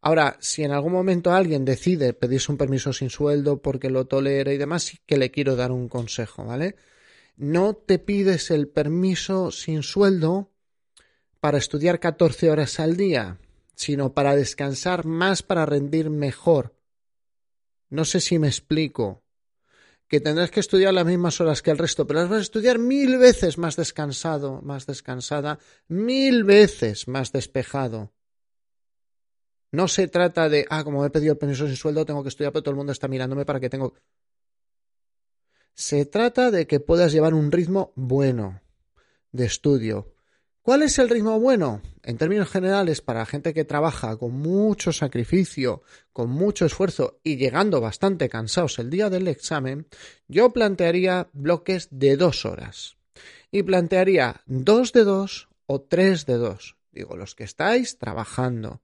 Ahora, 0.01 0.37
si 0.40 0.64
en 0.64 0.72
algún 0.72 0.94
momento 0.94 1.31
alguien 1.31 1.64
decide 1.64 2.12
pedirse 2.12 2.51
un 2.51 2.59
permiso 2.59 2.92
sin 2.92 3.09
sueldo 3.09 3.62
porque 3.62 3.88
lo 3.88 4.09
tolera 4.09 4.53
y 4.53 4.59
demás, 4.59 4.83
sí 4.83 4.98
que 5.07 5.16
le 5.16 5.31
quiero 5.31 5.55
dar 5.55 5.70
un 5.70 5.88
consejo, 5.88 6.44
¿vale? 6.44 6.74
No 7.38 7.74
te 7.74 8.01
pides 8.01 8.51
el 8.51 8.68
permiso 8.68 9.53
sin 9.53 9.85
sueldo 9.85 10.51
para 11.40 11.59
estudiar 11.59 12.01
14 12.01 12.51
horas 12.51 12.81
al 12.81 12.96
día, 12.96 13.38
sino 13.77 14.12
para 14.12 14.35
descansar 14.35 15.07
más 15.07 15.44
para 15.44 15.64
rendir 15.64 16.11
mejor. 16.11 16.74
No 17.90 18.05
sé 18.05 18.20
si 18.20 18.40
me 18.40 18.48
explico. 18.48 19.22
Que 20.09 20.20
tendrás 20.20 20.51
que 20.51 20.61
estudiar 20.61 20.92
las 20.94 21.07
mismas 21.07 21.40
horas 21.40 21.62
que 21.62 21.70
el 21.70 21.79
resto, 21.79 22.07
pero 22.07 22.20
las 22.20 22.29
vas 22.29 22.38
a 22.38 22.42
estudiar 22.42 22.79
mil 22.79 23.18
veces 23.18 23.57
más 23.57 23.77
descansado, 23.77 24.61
más 24.62 24.87
descansada, 24.87 25.61
mil 25.87 26.42
veces 26.44 27.07
más 27.07 27.31
despejado. 27.31 28.12
No 29.70 29.87
se 29.87 30.09
trata 30.09 30.48
de, 30.48 30.66
ah, 30.70 30.83
como 30.83 31.05
he 31.05 31.11
pedido 31.11 31.35
el 31.35 31.38
permiso 31.38 31.66
sin 31.66 31.77
sueldo, 31.77 32.07
tengo 32.07 32.22
que 32.22 32.31
estudiar, 32.31 32.53
pero 32.53 32.62
todo 32.62 32.72
el 32.72 32.79
mundo 32.79 32.92
está 32.92 33.07
mirándome 33.07 33.44
para 33.44 33.61
que 33.61 33.70
tengo. 33.70 33.94
Se 35.78 36.04
trata 36.04 36.50
de 36.50 36.66
que 36.66 36.80
puedas 36.80 37.12
llevar 37.12 37.34
un 37.34 37.52
ritmo 37.52 37.92
bueno 37.94 38.60
de 39.30 39.44
estudio. 39.44 40.12
¿Cuál 40.60 40.82
es 40.82 40.98
el 40.98 41.08
ritmo 41.08 41.38
bueno? 41.38 41.82
En 42.02 42.18
términos 42.18 42.50
generales, 42.50 43.00
para 43.00 43.24
gente 43.24 43.54
que 43.54 43.64
trabaja 43.64 44.16
con 44.16 44.32
mucho 44.32 44.92
sacrificio, 44.92 45.82
con 46.12 46.30
mucho 46.30 46.66
esfuerzo 46.66 47.20
y 47.22 47.36
llegando 47.36 47.80
bastante 47.80 48.28
cansados 48.28 48.80
el 48.80 48.90
día 48.90 49.08
del 49.08 49.28
examen, 49.28 49.86
yo 50.26 50.52
plantearía 50.52 51.28
bloques 51.32 51.86
de 51.92 52.16
dos 52.16 52.44
horas. 52.44 52.96
Y 53.52 53.62
plantearía 53.62 54.42
dos 54.46 54.92
de 54.92 55.04
dos 55.04 55.48
o 55.66 55.80
tres 55.80 56.26
de 56.26 56.38
dos. 56.38 56.76
Digo, 56.90 57.16
los 57.16 57.36
que 57.36 57.44
estáis 57.44 57.98
trabajando, 57.98 58.82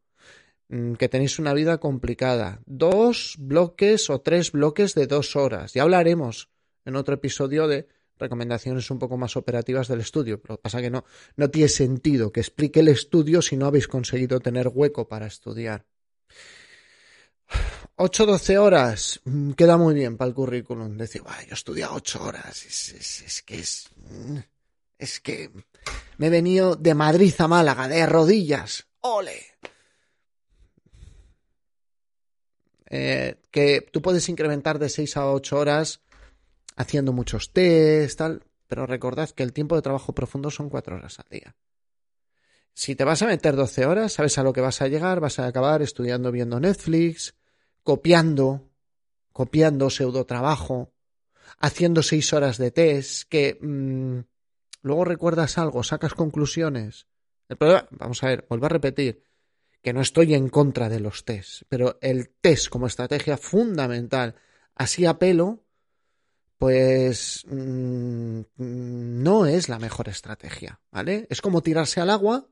mm, 0.69 0.93
que 0.93 1.09
tenéis 1.09 1.41
una 1.41 1.55
vida 1.55 1.79
complicada, 1.79 2.61
dos 2.67 3.35
bloques 3.41 4.11
o 4.11 4.21
tres 4.21 4.53
bloques 4.53 4.95
de 4.95 5.09
dos 5.09 5.35
horas. 5.35 5.75
Ya 5.75 5.83
hablaremos 5.83 6.54
en 6.85 6.97
otro 6.97 7.15
episodio 7.15 7.67
de 7.67 7.87
recomendaciones 8.19 8.91
un 8.91 8.99
poco 8.99 9.17
más 9.17 9.37
operativas 9.37 9.89
del 9.89 10.01
estudio. 10.01 10.41
Pero 10.41 10.59
pasa 10.59 10.81
que 10.81 10.91
no, 10.91 11.05
no 11.37 11.51
tiene 11.51 11.69
sentido 11.69 12.33
que 12.33 12.41
explique 12.41 12.81
el 12.81 12.89
estudio 12.89 13.43
si 13.43 13.57
no 13.57 13.67
habéis 13.67 13.89
conseguido 13.89 14.41
tener 14.41 14.69
hueco 14.69 15.09
para 15.09 15.27
estudiar. 15.27 15.85
8-12 17.97 18.57
horas 18.57 19.21
mm, 19.25 19.53
queda 19.53 19.77
muy 19.77 19.95
bien 19.95 20.17
para 20.17 20.29
el 20.29 20.35
currículum. 20.35 20.97
Decir, 20.97 21.23
yo 21.23 21.51
he 21.51 21.55
estudiado 21.55 21.95
8 21.95 22.23
horas. 22.23 22.65
Es, 22.65 23.23
es, 23.23 23.43
que 23.43 23.59
es. 23.59 23.89
Mm, 23.97 24.39
es 24.99 25.21
que 25.21 25.51
me 26.19 26.29
he 26.29 26.31
venido 26.31 26.77
de 26.77 26.95
Madrid 26.95 27.35
a 27.39 27.49
Málaga, 27.49 27.89
de 27.89 28.07
rodillas. 28.07 28.87
¡Ole! 29.01 29.55
Eh, 32.97 33.37
que 33.51 33.81
tú 33.93 34.01
puedes 34.01 34.29
incrementar 34.29 34.79
de 34.79 34.89
6 34.89 35.17
a 35.17 35.27
8 35.33 35.59
horas 35.59 36.01
haciendo 36.77 37.13
muchos 37.13 37.53
test, 37.53 38.19
tal. 38.19 38.43
pero 38.67 38.87
recordad 38.87 39.31
que 39.31 39.43
el 39.43 39.53
tiempo 39.53 39.77
de 39.77 39.83
trabajo 39.83 40.15
profundo 40.15 40.51
son 40.51 40.69
cuatro 40.69 40.97
horas 40.97 41.19
al 41.19 41.29
día. 41.31 41.57
Si 42.73 42.97
te 42.97 43.05
vas 43.05 43.23
a 43.23 43.27
meter 43.27 43.55
12 43.55 43.87
horas, 43.87 44.13
sabes 44.13 44.37
a 44.37 44.43
lo 44.43 44.53
que 44.53 44.61
vas 44.61 44.83
a 44.83 44.89
llegar, 44.89 45.21
vas 45.21 45.39
a 45.39 45.47
acabar 45.47 45.81
estudiando 45.81 46.33
viendo 46.33 46.59
Netflix, 46.59 47.37
copiando, 47.85 48.69
copiando 49.33 49.91
pseudo 49.91 50.27
trabajo, 50.27 50.93
haciendo 51.61 52.03
seis 52.03 52.33
horas 52.33 52.59
de 52.59 52.73
test, 52.73 53.29
que 53.29 53.59
mm, 53.61 54.19
luego 54.83 55.05
recuerdas 55.05 55.57
algo, 55.59 55.85
sacas 55.85 56.15
conclusiones. 56.15 57.07
El 57.49 57.57
problema, 57.57 57.87
vamos 57.91 58.23
a 58.25 58.29
ver, 58.29 58.47
vuelvo 58.49 58.67
a 58.67 58.71
repetir, 58.71 59.23
que 59.81 59.93
no 59.93 60.01
estoy 60.01 60.35
en 60.35 60.49
contra 60.49 60.89
de 60.89 60.99
los 60.99 61.25
test, 61.25 61.63
pero 61.69 61.99
el 62.01 62.31
test 62.31 62.69
como 62.69 62.87
estrategia 62.87 63.37
fundamental, 63.37 64.35
así 64.75 65.07
a 65.07 65.19
pelo, 65.19 65.64
pues 66.59 67.45
mm, 67.49 68.41
no 68.57 69.47
es 69.47 69.69
la 69.69 69.79
mejor 69.79 70.09
estrategia, 70.09 70.81
¿vale? 70.91 71.27
Es 71.31 71.41
como 71.41 71.63
tirarse 71.63 72.01
al 72.01 72.11
agua 72.11 72.49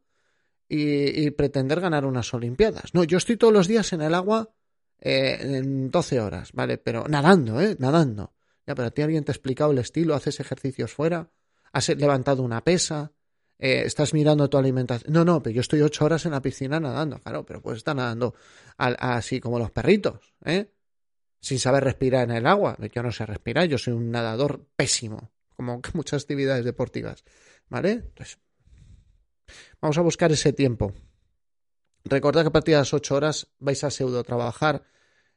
y, 0.69 1.31
pretender 1.33 1.81
ganar 1.81 2.07
unas 2.07 2.33
Olimpiadas. 2.33 2.95
No, 2.95 3.05
yo 3.05 3.19
estoy 3.19 3.37
todos 3.37 3.53
los 3.53 3.69
días 3.69 3.93
en 3.93 4.01
el 4.01 4.15
agua 4.15 4.55
eh, 4.99 5.38
en 5.41 5.91
12 5.91 6.21
horas, 6.21 6.53
¿vale? 6.53 6.79
Pero 6.79 7.07
nadando, 7.09 7.61
¿eh? 7.61 7.77
Nadando. 7.79 8.33
Ya, 8.67 8.75
pero 8.75 8.88
a 8.88 8.91
ti 8.91 9.03
alguien 9.03 9.25
te 9.25 9.33
ha 9.33 9.35
explicado 9.35 9.73
el 9.73 9.79
estilo, 9.79 10.15
haces 10.15 10.41
ejercicios 10.41 10.93
fuera, 10.93 11.31
has 11.73 11.88
levantado 11.88 12.43
una 12.43 12.62
pesa, 12.62 13.12
eh, 13.59 13.83
estás 13.85 14.15
mirando 14.15 14.49
tu 14.49 14.57
alimentación. 14.57 15.12
No, 15.12 15.25
no, 15.25 15.43
pero 15.43 15.55
yo 15.55 15.61
estoy 15.61 15.83
ocho 15.83 16.05
horas 16.05 16.25
en 16.27 16.33
la 16.33 16.43
piscina 16.43 16.81
nadando, 16.81 17.19
claro, 17.19 17.45
pero 17.45 17.61
puedes 17.61 17.79
estar 17.79 17.95
nadando 17.95 18.35
así 18.77 19.41
como 19.41 19.59
los 19.59 19.71
perritos, 19.71 20.35
¿eh? 20.45 20.73
Sin 21.42 21.59
saber 21.59 21.85
respirar 21.85 22.31
en 22.31 22.37
el 22.37 22.46
agua. 22.46 22.78
Yo 22.94 23.02
no 23.02 23.12
sé 23.12 23.26
respirar, 23.26 23.66
yo 23.66 23.76
soy 23.76 23.92
un 23.92 24.11
nadador 24.11 24.66
pésimo, 24.74 25.33
como 25.55 25.83
muchas 25.92 26.22
actividades 26.22 26.64
deportivas, 26.64 27.22
¿vale? 27.68 27.90
Entonces, 27.90 28.38
Vamos 29.81 29.98
a 29.98 30.02
buscar 30.02 30.33
ese 30.33 30.52
tiempo. 30.52 30.94
Recordad 32.05 32.42
que 32.42 32.48
a 32.48 32.52
partir 32.52 32.74
de 32.74 32.81
las 32.81 32.94
8 32.94 33.14
horas 33.14 33.48
vais 33.59 33.83
a 33.85 33.90
pseudo 33.90 34.22
trabajar 34.24 34.85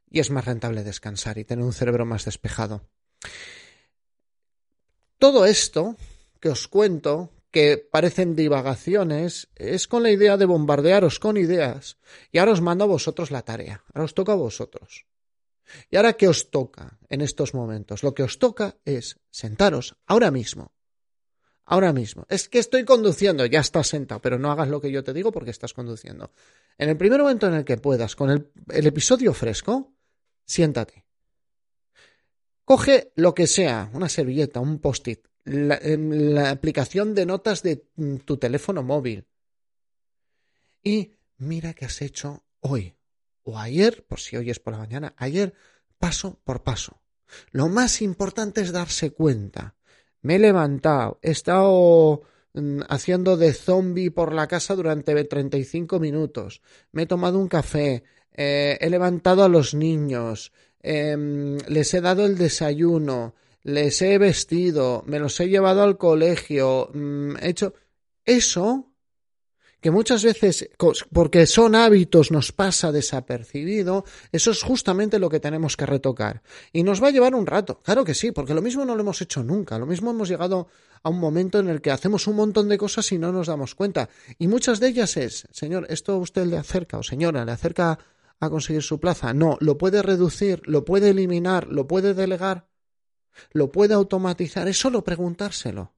y 0.09 0.19
es 0.19 0.31
más 0.31 0.45
rentable 0.45 0.83
descansar 0.83 1.37
y 1.37 1.45
tener 1.45 1.65
un 1.65 1.73
cerebro 1.73 2.05
más 2.05 2.25
despejado. 2.25 2.87
Todo 5.19 5.45
esto 5.45 5.95
que 6.39 6.49
os 6.49 6.67
cuento, 6.67 7.31
que 7.51 7.77
parecen 7.77 8.35
divagaciones, 8.35 9.49
es 9.55 9.87
con 9.87 10.03
la 10.03 10.11
idea 10.11 10.37
de 10.37 10.45
bombardearos 10.45 11.19
con 11.19 11.37
ideas. 11.37 11.97
Y 12.31 12.37
ahora 12.37 12.51
os 12.51 12.61
mando 12.61 12.83
a 12.83 12.87
vosotros 12.87 13.31
la 13.31 13.43
tarea. 13.43 13.83
Ahora 13.93 14.05
os 14.05 14.13
toca 14.13 14.33
a 14.33 14.35
vosotros. 14.35 15.05
¿Y 15.89 15.97
ahora 15.97 16.13
qué 16.13 16.27
os 16.27 16.49
toca 16.49 16.97
en 17.09 17.21
estos 17.21 17.53
momentos? 17.53 18.03
Lo 18.03 18.13
que 18.13 18.23
os 18.23 18.39
toca 18.39 18.77
es 18.85 19.17
sentaros 19.29 19.95
ahora 20.05 20.31
mismo 20.31 20.75
ahora 21.65 21.93
mismo. 21.93 22.25
Es 22.29 22.47
que 22.49 22.59
estoy 22.59 22.85
conduciendo, 22.85 23.45
ya 23.45 23.59
estás 23.59 23.87
sentado, 23.87 24.21
pero 24.21 24.37
no 24.37 24.51
hagas 24.51 24.69
lo 24.69 24.79
que 24.79 24.91
yo 24.91 25.03
te 25.03 25.13
digo 25.13 25.31
porque 25.31 25.51
estás 25.51 25.73
conduciendo. 25.73 26.31
En 26.77 26.89
el 26.89 26.97
primer 26.97 27.21
momento 27.21 27.47
en 27.47 27.55
el 27.55 27.65
que 27.65 27.77
puedas, 27.77 28.15
con 28.15 28.29
el, 28.29 28.51
episodio 28.87 29.33
fresco, 29.33 29.93
siéntate. 30.45 31.05
Coge 32.63 33.11
lo 33.15 33.33
que 33.33 33.47
sea, 33.47 33.89
una 33.93 34.09
servilleta, 34.09 34.59
un 34.59 34.79
post-it, 34.79 35.27
la, 35.45 35.75
em, 35.81 36.37
aplicación 36.37 37.13
de 37.13 37.25
notas 37.25 37.61
de 37.61 37.85
mm, 37.95 38.17
tu 38.17 38.37
teléfono 38.37 38.81
móvil. 38.81 39.27
Y 40.83 41.11
mira 41.37 41.73
qué 41.73 41.85
has 41.85 42.01
hecho 42.01 42.43
hoy 42.61 42.95
o 43.45 43.57
ayer, 43.57 44.05
por 44.05 44.19
si 44.19 44.35
hoy 44.35 44.49
es 44.49 44.59
por 44.59 44.73
la 44.73 44.79
mañana, 44.79 45.13
ayer 45.17 45.53
paso 45.97 46.41
por 46.43 46.63
paso. 46.63 47.01
Lo 47.51 47.69
más 47.69 48.01
importante 48.01 48.59
es 48.61 48.73
darse 48.73 49.11
cuenta 49.11 49.75
me 50.25 50.37
he 50.37 50.39
levantado, 50.39 51.19
he 51.21 51.29
estado 51.29 52.23
mm, 52.53 52.81
haciendo 52.89 53.37
de 53.37 53.53
zombie 53.53 54.09
por 54.09 54.33
la 54.33 54.47
casa 54.47 54.73
durante 54.73 55.13
35 55.23 55.99
minutos, 55.99 56.63
me 56.91 57.03
he 57.03 57.05
tomado 57.05 57.37
un 57.37 57.47
café, 57.47 58.03
eh, 58.33 58.75
he 58.81 58.89
levantado 58.89 59.43
a 59.43 59.49
los 59.49 59.75
niños, 59.75 60.51
em, 60.81 61.59
les 61.67 61.93
he 61.93 62.01
dado 62.01 62.25
el 62.25 62.39
desayuno, 62.39 63.35
les 63.61 64.01
he 64.01 64.17
vestido, 64.17 65.03
me 65.05 65.19
los 65.19 65.39
he 65.39 65.47
llevado 65.47 65.83
al 65.83 65.97
colegio, 65.97 66.89
mm, 66.93 67.37
he 67.41 67.49
hecho... 67.49 67.73
Eso 68.25 68.94
que 69.85 69.91
muchas 69.91 70.23
veces, 70.23 70.67
porque 71.13 71.45
son 71.45 71.75
hábitos, 71.75 72.31
nos 72.31 72.51
pasa 72.51 72.91
desapercibido, 72.91 74.03
eso 74.31 74.49
es 74.49 74.63
justamente 74.63 75.19
lo 75.19 75.29
que 75.29 75.39
tenemos 75.39 75.77
que 75.77 75.85
retocar. 75.85 76.41
Y 76.73 76.81
nos 76.81 77.03
va 77.03 77.09
a 77.09 77.11
llevar 77.11 77.35
un 77.35 77.45
rato, 77.45 77.81
claro 77.83 78.03
que 78.03 78.15
sí, 78.15 78.31
porque 78.31 78.55
lo 78.55 78.63
mismo 78.63 78.83
no 78.83 78.95
lo 78.95 79.01
hemos 79.01 79.21
hecho 79.21 79.43
nunca, 79.43 79.77
lo 79.77 79.85
mismo 79.85 80.09
hemos 80.09 80.27
llegado 80.27 80.69
a 81.03 81.09
un 81.09 81.19
momento 81.19 81.59
en 81.59 81.69
el 81.69 81.81
que 81.81 81.91
hacemos 81.91 82.25
un 82.25 82.35
montón 82.35 82.67
de 82.67 82.79
cosas 82.79 83.11
y 83.11 83.19
no 83.19 83.31
nos 83.31 83.45
damos 83.45 83.75
cuenta. 83.75 84.09
Y 84.39 84.47
muchas 84.47 84.79
de 84.79 84.87
ellas 84.87 85.17
es, 85.17 85.47
señor, 85.51 85.85
¿esto 85.87 86.17
usted 86.17 86.47
le 86.47 86.57
acerca 86.57 86.97
o 86.97 87.03
señora 87.03 87.45
le 87.45 87.51
acerca 87.51 87.99
a 88.39 88.49
conseguir 88.49 88.81
su 88.81 88.99
plaza? 88.99 89.35
No, 89.35 89.55
lo 89.61 89.77
puede 89.77 90.01
reducir, 90.01 90.63
lo 90.65 90.83
puede 90.83 91.11
eliminar, 91.11 91.67
lo 91.67 91.87
puede 91.87 92.15
delegar, 92.15 92.65
lo 93.51 93.71
puede 93.71 93.93
automatizar, 93.93 94.67
es 94.67 94.79
solo 94.79 95.03
preguntárselo. 95.03 95.94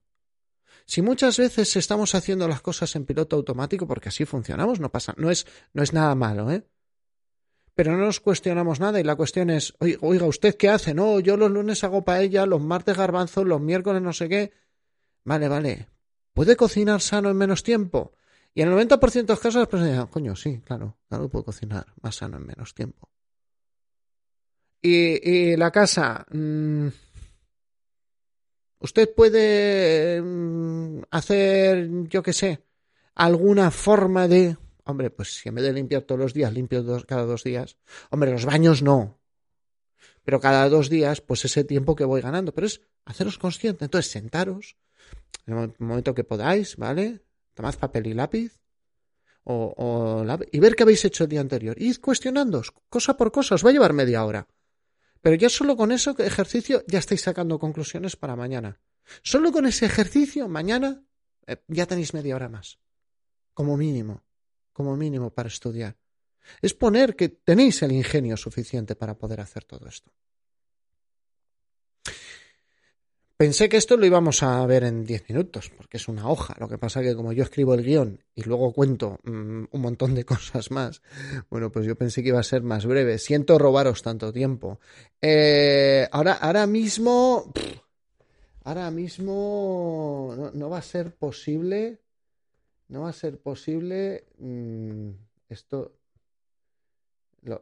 Si 0.88 1.02
muchas 1.02 1.38
veces 1.38 1.76
estamos 1.76 2.16
haciendo 2.16 2.48
las 2.48 2.62
cosas 2.62 2.96
en 2.96 3.06
piloto 3.06 3.36
automático, 3.36 3.86
porque 3.86 4.08
así 4.08 4.24
funcionamos, 4.24 4.80
no 4.80 4.90
pasa, 4.90 5.14
no 5.18 5.30
es, 5.30 5.46
no 5.74 5.84
es 5.84 5.92
nada 5.92 6.16
malo, 6.16 6.50
¿eh? 6.50 6.66
Pero 7.76 7.92
no 7.92 8.06
nos 8.06 8.22
cuestionamos 8.22 8.80
nada 8.80 9.00
y 9.00 9.04
la 9.04 9.18
cuestión 9.18 9.50
es, 9.50 9.74
oiga, 10.00 10.26
¿usted 10.26 10.56
qué 10.56 10.70
hace? 10.70 10.94
No, 10.94 11.20
yo 11.20 11.36
los 11.36 11.52
lunes 11.52 11.84
hago 11.84 12.06
paella, 12.06 12.46
los 12.46 12.62
martes 12.62 12.98
garbanzos, 12.98 13.46
los 13.46 13.62
miércoles 13.62 14.02
no 14.02 14.14
sé 14.14 14.30
qué. 14.30 14.54
Vale, 15.26 15.50
vale. 15.50 15.90
¿Puede 16.34 16.56
cocinar 16.56 17.02
sano 17.02 17.30
en 17.30 17.36
menos 17.36 17.64
tiempo? 17.64 18.14
Y 18.56 18.62
en 18.62 18.70
el 18.70 18.76
90% 18.76 19.12
de 19.12 19.34
los 19.34 19.40
casos 19.40 19.56
las 19.56 19.68
personas 19.68 19.94
dicen, 19.94 20.08
coño, 20.08 20.36
sí, 20.36 20.62
claro, 20.62 20.98
claro, 21.10 21.30
puedo 21.30 21.46
cocinar 21.46 21.86
más 22.02 22.16
sano 22.16 22.38
en 22.38 22.48
menos 22.48 22.74
tiempo. 22.74 23.12
Y, 24.82 25.56
la 25.58 25.70
casa, 25.70 26.26
mmm, 26.32 26.88
Usted 28.80 29.14
puede 29.14 30.22
mm, 30.22 31.02
hacer, 31.10 31.90
yo 32.10 32.22
qué 32.22 32.34
sé, 32.34 32.64
alguna 33.16 33.72
forma 33.72 34.28
de... 34.28 34.58
Hombre, 34.84 35.10
pues 35.10 35.36
si 35.36 35.50
en 35.50 35.56
vez 35.56 35.66
de 35.66 35.74
limpiar 35.74 36.04
todos 36.04 36.20
los 36.20 36.34
días, 36.34 36.54
limpio 36.54 36.86
cada 37.06 37.24
dos 37.24 37.44
días. 37.44 37.78
Hombre, 38.10 38.32
los 38.32 38.46
baños 38.46 38.82
no. 38.82 39.20
Pero 40.24 40.40
cada 40.40 40.70
dos 40.70 40.90
días, 40.90 41.20
pues 41.20 41.44
ese 41.44 41.64
tiempo 41.66 41.96
que 41.96 42.06
voy 42.06 42.22
ganando. 42.22 42.54
Pero 42.54 42.68
es 42.68 42.82
haceros 43.04 43.38
consciente. 43.38 43.84
Entonces, 43.84 44.12
sentaros 44.12 44.78
en 45.46 45.58
el 45.58 45.74
momento 45.80 46.14
que 46.14 46.24
podáis, 46.24 46.78
¿vale? 46.78 47.22
Tomad 47.54 47.76
papel 47.76 48.08
y 48.08 48.14
lápiz. 48.14 48.60
O, 49.44 49.74
o 49.78 50.26
y 50.52 50.60
ver 50.60 50.76
qué 50.76 50.84
habéis 50.84 51.04
hecho 51.06 51.24
el 51.24 51.30
día 51.30 51.42
anterior. 51.42 51.82
Id 51.82 51.98
cuestionándoos, 52.02 52.74
cosa 52.90 53.16
por 53.16 53.32
cosa. 53.32 53.56
Os 53.56 53.66
va 53.66 53.70
a 53.70 53.74
llevar 53.74 53.94
media 53.94 54.24
hora. 54.26 54.48
Pero 55.28 55.36
ya 55.36 55.50
solo 55.50 55.76
con 55.76 55.92
eso 55.92 56.16
ejercicio 56.20 56.86
ya 56.88 57.00
estáis 57.00 57.20
sacando 57.20 57.60
conclusiones 57.60 58.16
para 58.16 58.38
mañana. 58.38 58.80
Solo 59.24 59.52
con 59.52 59.66
ese 59.66 59.86
ejercicio 59.86 60.48
mañana 60.48 61.04
eh, 61.46 61.58
ya 61.68 61.86
tenéis 61.86 62.14
media 62.14 62.34
hora 62.34 62.48
más. 62.48 62.80
Como 63.54 63.76
mínimo. 63.76 64.24
Como 64.72 64.96
mínimo 64.96 65.32
para 65.32 65.50
estudiar. 65.50 65.98
Es 66.62 66.74
poner 66.74 67.18
que 67.18 67.28
tenéis 67.28 67.82
el 67.82 67.92
ingenio 67.92 68.38
suficiente 68.38 68.96
para 68.96 69.18
poder 69.18 69.42
hacer 69.42 69.66
todo 69.66 69.86
esto. 69.90 70.14
Pensé 73.38 73.70
que 73.70 73.78
esto 73.78 73.98
lo 73.98 74.06
íbamos 74.08 74.42
a 74.42 74.66
ver 74.66 74.84
en 74.84 75.06
10 75.06 75.30
minutos, 75.30 75.70
porque 75.78 75.98
es 75.98 76.08
una 76.08 76.28
hoja. 76.28 76.56
Lo 76.60 76.68
que 76.68 76.80
pasa 76.80 77.04
que 77.04 77.16
como 77.16 77.34
yo 77.34 77.44
escribo 77.44 77.76
el 77.76 77.84
guion 77.84 78.24
y 78.34 78.42
luego 78.42 78.74
cuento 78.74 79.20
mm, 79.24 79.66
un 79.70 79.82
montón 79.82 80.16
de 80.16 80.26
cosas 80.26 80.72
más, 80.72 81.04
bueno, 81.48 81.72
pues 81.72 81.86
yo 81.86 81.96
pensé 81.96 82.24
que 82.24 82.30
iba 82.30 82.40
a 82.40 82.44
ser 82.44 82.64
más 82.64 82.88
breve. 82.88 83.20
Siento 83.20 83.60
robaros 83.60 84.02
tanto 84.02 84.34
tiempo. 84.34 84.80
Eh, 85.22 86.08
ahora, 86.12 86.34
ahora 86.34 86.66
mismo, 86.66 87.54
ahora 88.64 88.90
mismo 88.90 90.52
no, 90.56 90.70
va 90.72 90.80
a 90.80 90.82
ser 90.82 91.16
posible, 91.16 92.02
no 92.88 93.02
va 93.02 93.10
a 93.10 93.14
ser 93.14 93.40
posible 93.40 94.26
mm, 94.40 95.12
esto. 95.50 95.94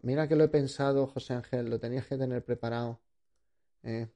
mira 0.03 0.25
que 0.29 0.38
lo 0.38 0.45
he 0.45 0.49
pensado, 0.49 1.05
José 1.07 1.33
Ángel, 1.33 1.69
lo 1.69 1.81
tenías 1.81 2.07
que 2.07 2.17
tener 2.17 2.45
preparado. 2.45 3.01
Eh. 3.83 4.07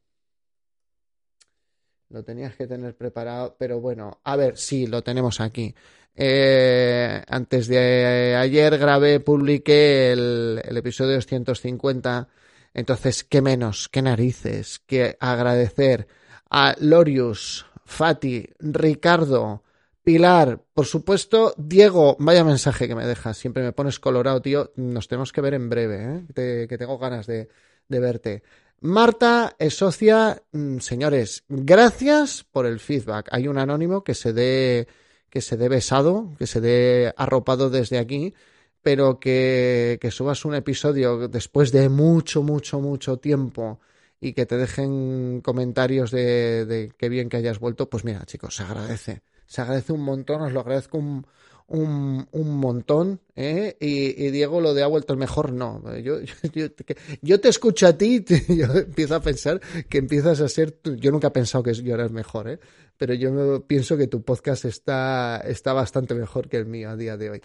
Lo 2.10 2.24
tenías 2.24 2.56
que 2.56 2.66
tener 2.66 2.96
preparado, 2.96 3.56
pero 3.60 3.80
bueno, 3.80 4.20
a 4.24 4.36
ver, 4.36 4.58
sí, 4.58 4.88
lo 4.88 5.04
tenemos 5.04 5.40
aquí. 5.40 5.76
Eh, 6.16 7.24
antes 7.28 7.68
de 7.68 8.36
ayer 8.36 8.78
grabé, 8.80 9.20
publiqué 9.20 10.12
el, 10.12 10.62
el 10.64 10.78
episodio 10.78 11.14
250. 11.16 12.28
Entonces, 12.74 13.24
¿qué 13.24 13.42
menos, 13.42 13.90
qué 13.90 14.02
narices, 14.02 14.80
que 14.80 15.18
agradecer 15.20 16.08
a 16.50 16.76
Lorius, 16.80 17.68
Fati, 17.86 18.50
Ricardo, 18.60 19.64
Pilar, 20.04 20.64
por 20.74 20.88
supuesto, 20.88 21.54
Diego, 21.58 22.16
vaya 22.20 22.44
mensaje 22.44 22.88
que 22.88 22.96
me 22.96 23.06
dejas, 23.06 23.38
siempre 23.38 23.62
me 23.62 23.74
pones 23.74 24.00
colorado, 24.00 24.42
tío, 24.42 24.72
nos 24.76 25.08
tenemos 25.08 25.32
que 25.32 25.42
ver 25.42 25.54
en 25.54 25.70
breve, 25.70 26.26
¿eh? 26.36 26.68
que 26.68 26.78
tengo 26.78 26.98
ganas 26.98 27.28
de 27.28 27.48
verte. 27.88 28.42
Marta 28.82 29.56
es 29.60 29.76
socia, 29.76 30.42
mm, 30.52 30.80
señores, 30.80 31.44
gracias 31.50 32.46
por 32.50 32.66
el 32.66 32.80
feedback. 32.80 33.28
Hay 33.32 33.48
un 33.48 33.58
anónimo 33.58 34.04
que 34.04 34.16
se 34.16 34.34
dé 34.34 34.88
que 35.30 35.42
se 35.42 35.58
dé 35.58 35.70
besado, 35.70 36.34
que 36.40 36.48
se 36.48 36.60
dé 36.62 37.14
arropado 37.16 37.70
desde 37.70 38.00
aquí, 38.00 38.34
pero 38.82 39.20
que, 39.20 40.00
que 40.02 40.12
subas 40.12 40.46
un 40.46 40.56
episodio 40.56 41.28
después 41.28 41.72
de 41.72 41.90
mucho, 41.90 42.42
mucho, 42.42 42.80
mucho 42.80 43.18
tiempo 43.18 43.80
y 44.20 44.34
que 44.34 44.46
te 44.46 44.58
dejen 44.58 45.42
comentarios 45.42 46.12
de, 46.12 46.66
de 46.66 46.92
qué 46.98 47.10
bien 47.10 47.30
que 47.30 47.38
hayas 47.38 47.60
vuelto, 47.60 47.90
pues 47.90 48.04
mira, 48.06 48.26
chicos, 48.26 48.56
se 48.56 48.64
agradece. 48.64 49.22
Se 49.46 49.62
agradece 49.62 49.94
un 49.94 50.02
montón, 50.02 50.42
os 50.42 50.52
lo 50.52 50.62
agradezco 50.62 50.98
un, 50.98 51.26
un, 51.70 52.28
un 52.32 52.58
montón, 52.58 53.22
¿eh? 53.36 53.78
Y, 53.80 54.26
y, 54.26 54.32
Diego 54.32 54.60
lo 54.62 54.74
de 54.74 54.84
ha 54.84 54.88
vuelto 54.88 55.14
el 55.14 55.20
mejor, 55.20 55.52
no. 55.52 55.82
Yo, 55.98 56.20
yo, 57.22 57.40
te 57.40 57.50
escucho 57.50 57.88
a 57.88 57.98
ti, 57.98 58.24
yo 58.48 58.66
empiezo 58.74 59.16
a 59.16 59.22
pensar 59.22 59.62
que 59.88 60.00
empiezas 60.00 60.42
a 60.42 60.50
ser, 60.50 60.80
yo 60.84 61.12
nunca 61.12 61.28
he 61.28 61.32
pensado 61.32 61.64
que 61.64 61.74
yo 61.74 62.10
mejor, 62.10 62.50
¿eh? 62.50 62.60
Pero 62.98 63.14
yo 63.14 63.66
pienso 63.66 63.96
que 63.96 64.08
tu 64.08 64.24
podcast 64.24 64.66
está, 64.66 65.42
está 65.48 65.72
bastante 65.72 66.14
mejor 66.16 66.50
que 66.50 66.58
el 66.58 66.66
mío 66.66 66.90
a 66.90 66.98
día 66.98 67.16
de 67.16 67.30
hoy. 67.30 67.42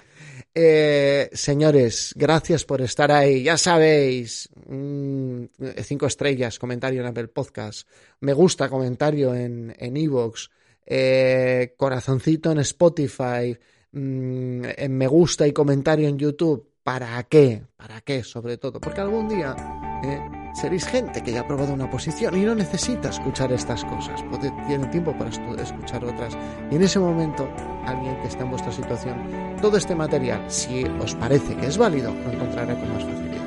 Eh, 0.53 1.31
señores, 1.33 2.13
gracias 2.17 2.65
por 2.65 2.81
estar 2.81 3.13
ahí. 3.13 3.45
Ya 3.45 3.57
sabéis, 3.57 4.49
mmm, 4.67 5.45
cinco 5.85 6.07
estrellas, 6.07 6.59
comentario 6.59 7.03
en 7.03 7.07
Apple 7.07 7.29
Podcast. 7.29 7.89
Me 8.19 8.33
gusta 8.33 8.69
comentario 8.69 9.33
en 9.33 9.73
Evox. 9.79 10.51
En 10.87 10.97
eh, 10.97 11.75
corazoncito 11.77 12.53
en 12.53 12.59
Spotify 12.59 13.57
mmm, 13.95 14.65
en 14.77 14.99
me 14.99 15.07
gusta 15.07 15.47
y 15.47 15.53
comentario 15.53 16.09
en 16.09 16.19
YouTube. 16.19 16.69
¿Para 16.83 17.23
qué? 17.25 17.63
¿Para 17.77 18.03
qué? 18.03 18.23
Sobre 18.23 18.59
todo. 18.59 18.81
Porque 18.81 19.01
algún 19.01 19.29
día 19.29 19.57
eh, 20.05 20.21
seréis 20.55 20.87
gente 20.87 21.23
que 21.23 21.33
ya 21.33 21.41
ha 21.41 21.47
probado 21.47 21.73
una 21.73 21.91
posición 21.91 22.37
y 22.37 22.45
no 22.45 22.55
necesita 22.55 23.09
escuchar 23.09 23.53
estas 23.53 23.85
cosas. 23.85 24.23
Tiene 24.67 24.87
tiempo 24.89 25.17
para 25.17 25.31
escuchar 25.31 26.05
otras. 26.05 26.37
Y 26.71 26.77
en 26.77 26.83
ese 26.83 26.99
momento, 26.99 27.49
alguien 27.87 28.21
que 28.21 28.29
está 28.29 28.43
en 28.45 28.51
vuestra 28.51 28.71
situación, 28.73 29.17
todo 29.63 29.79
este 29.79 29.95
material, 29.95 30.45
si 30.49 30.85
os 30.85 31.15
parece 31.15 31.57
que 31.57 31.67
es 31.67 31.79
válido, 31.79 32.13
lo 32.13 32.33
encontrará 32.33 32.75
con 32.75 32.93
más 32.93 33.05
facilidad. 33.05 33.45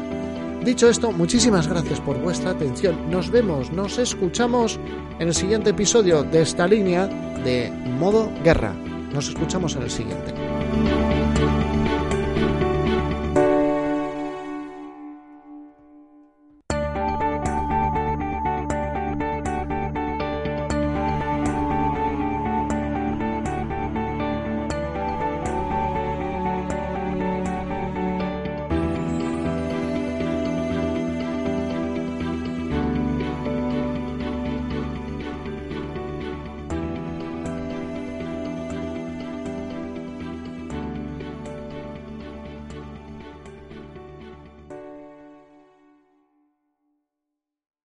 Dicho 0.66 0.90
esto, 0.90 1.12
muchísimas 1.12 1.68
gracias 1.68 2.02
por 2.02 2.20
vuestra 2.20 2.52
atención. 2.52 3.10
Nos 3.10 3.30
vemos, 3.30 3.72
nos 3.72 4.00
escuchamos 4.00 4.80
en 5.20 5.28
el 5.28 5.34
siguiente 5.34 5.70
episodio 5.70 6.24
de 6.24 6.42
esta 6.42 6.68
línea 6.68 7.08
de 7.44 7.72
modo 8.00 8.30
guerra. 8.44 8.74
Nos 9.18 9.30
escuchamos 9.30 9.76
en 9.76 9.82
el 9.82 9.90
siguiente. 9.90 10.32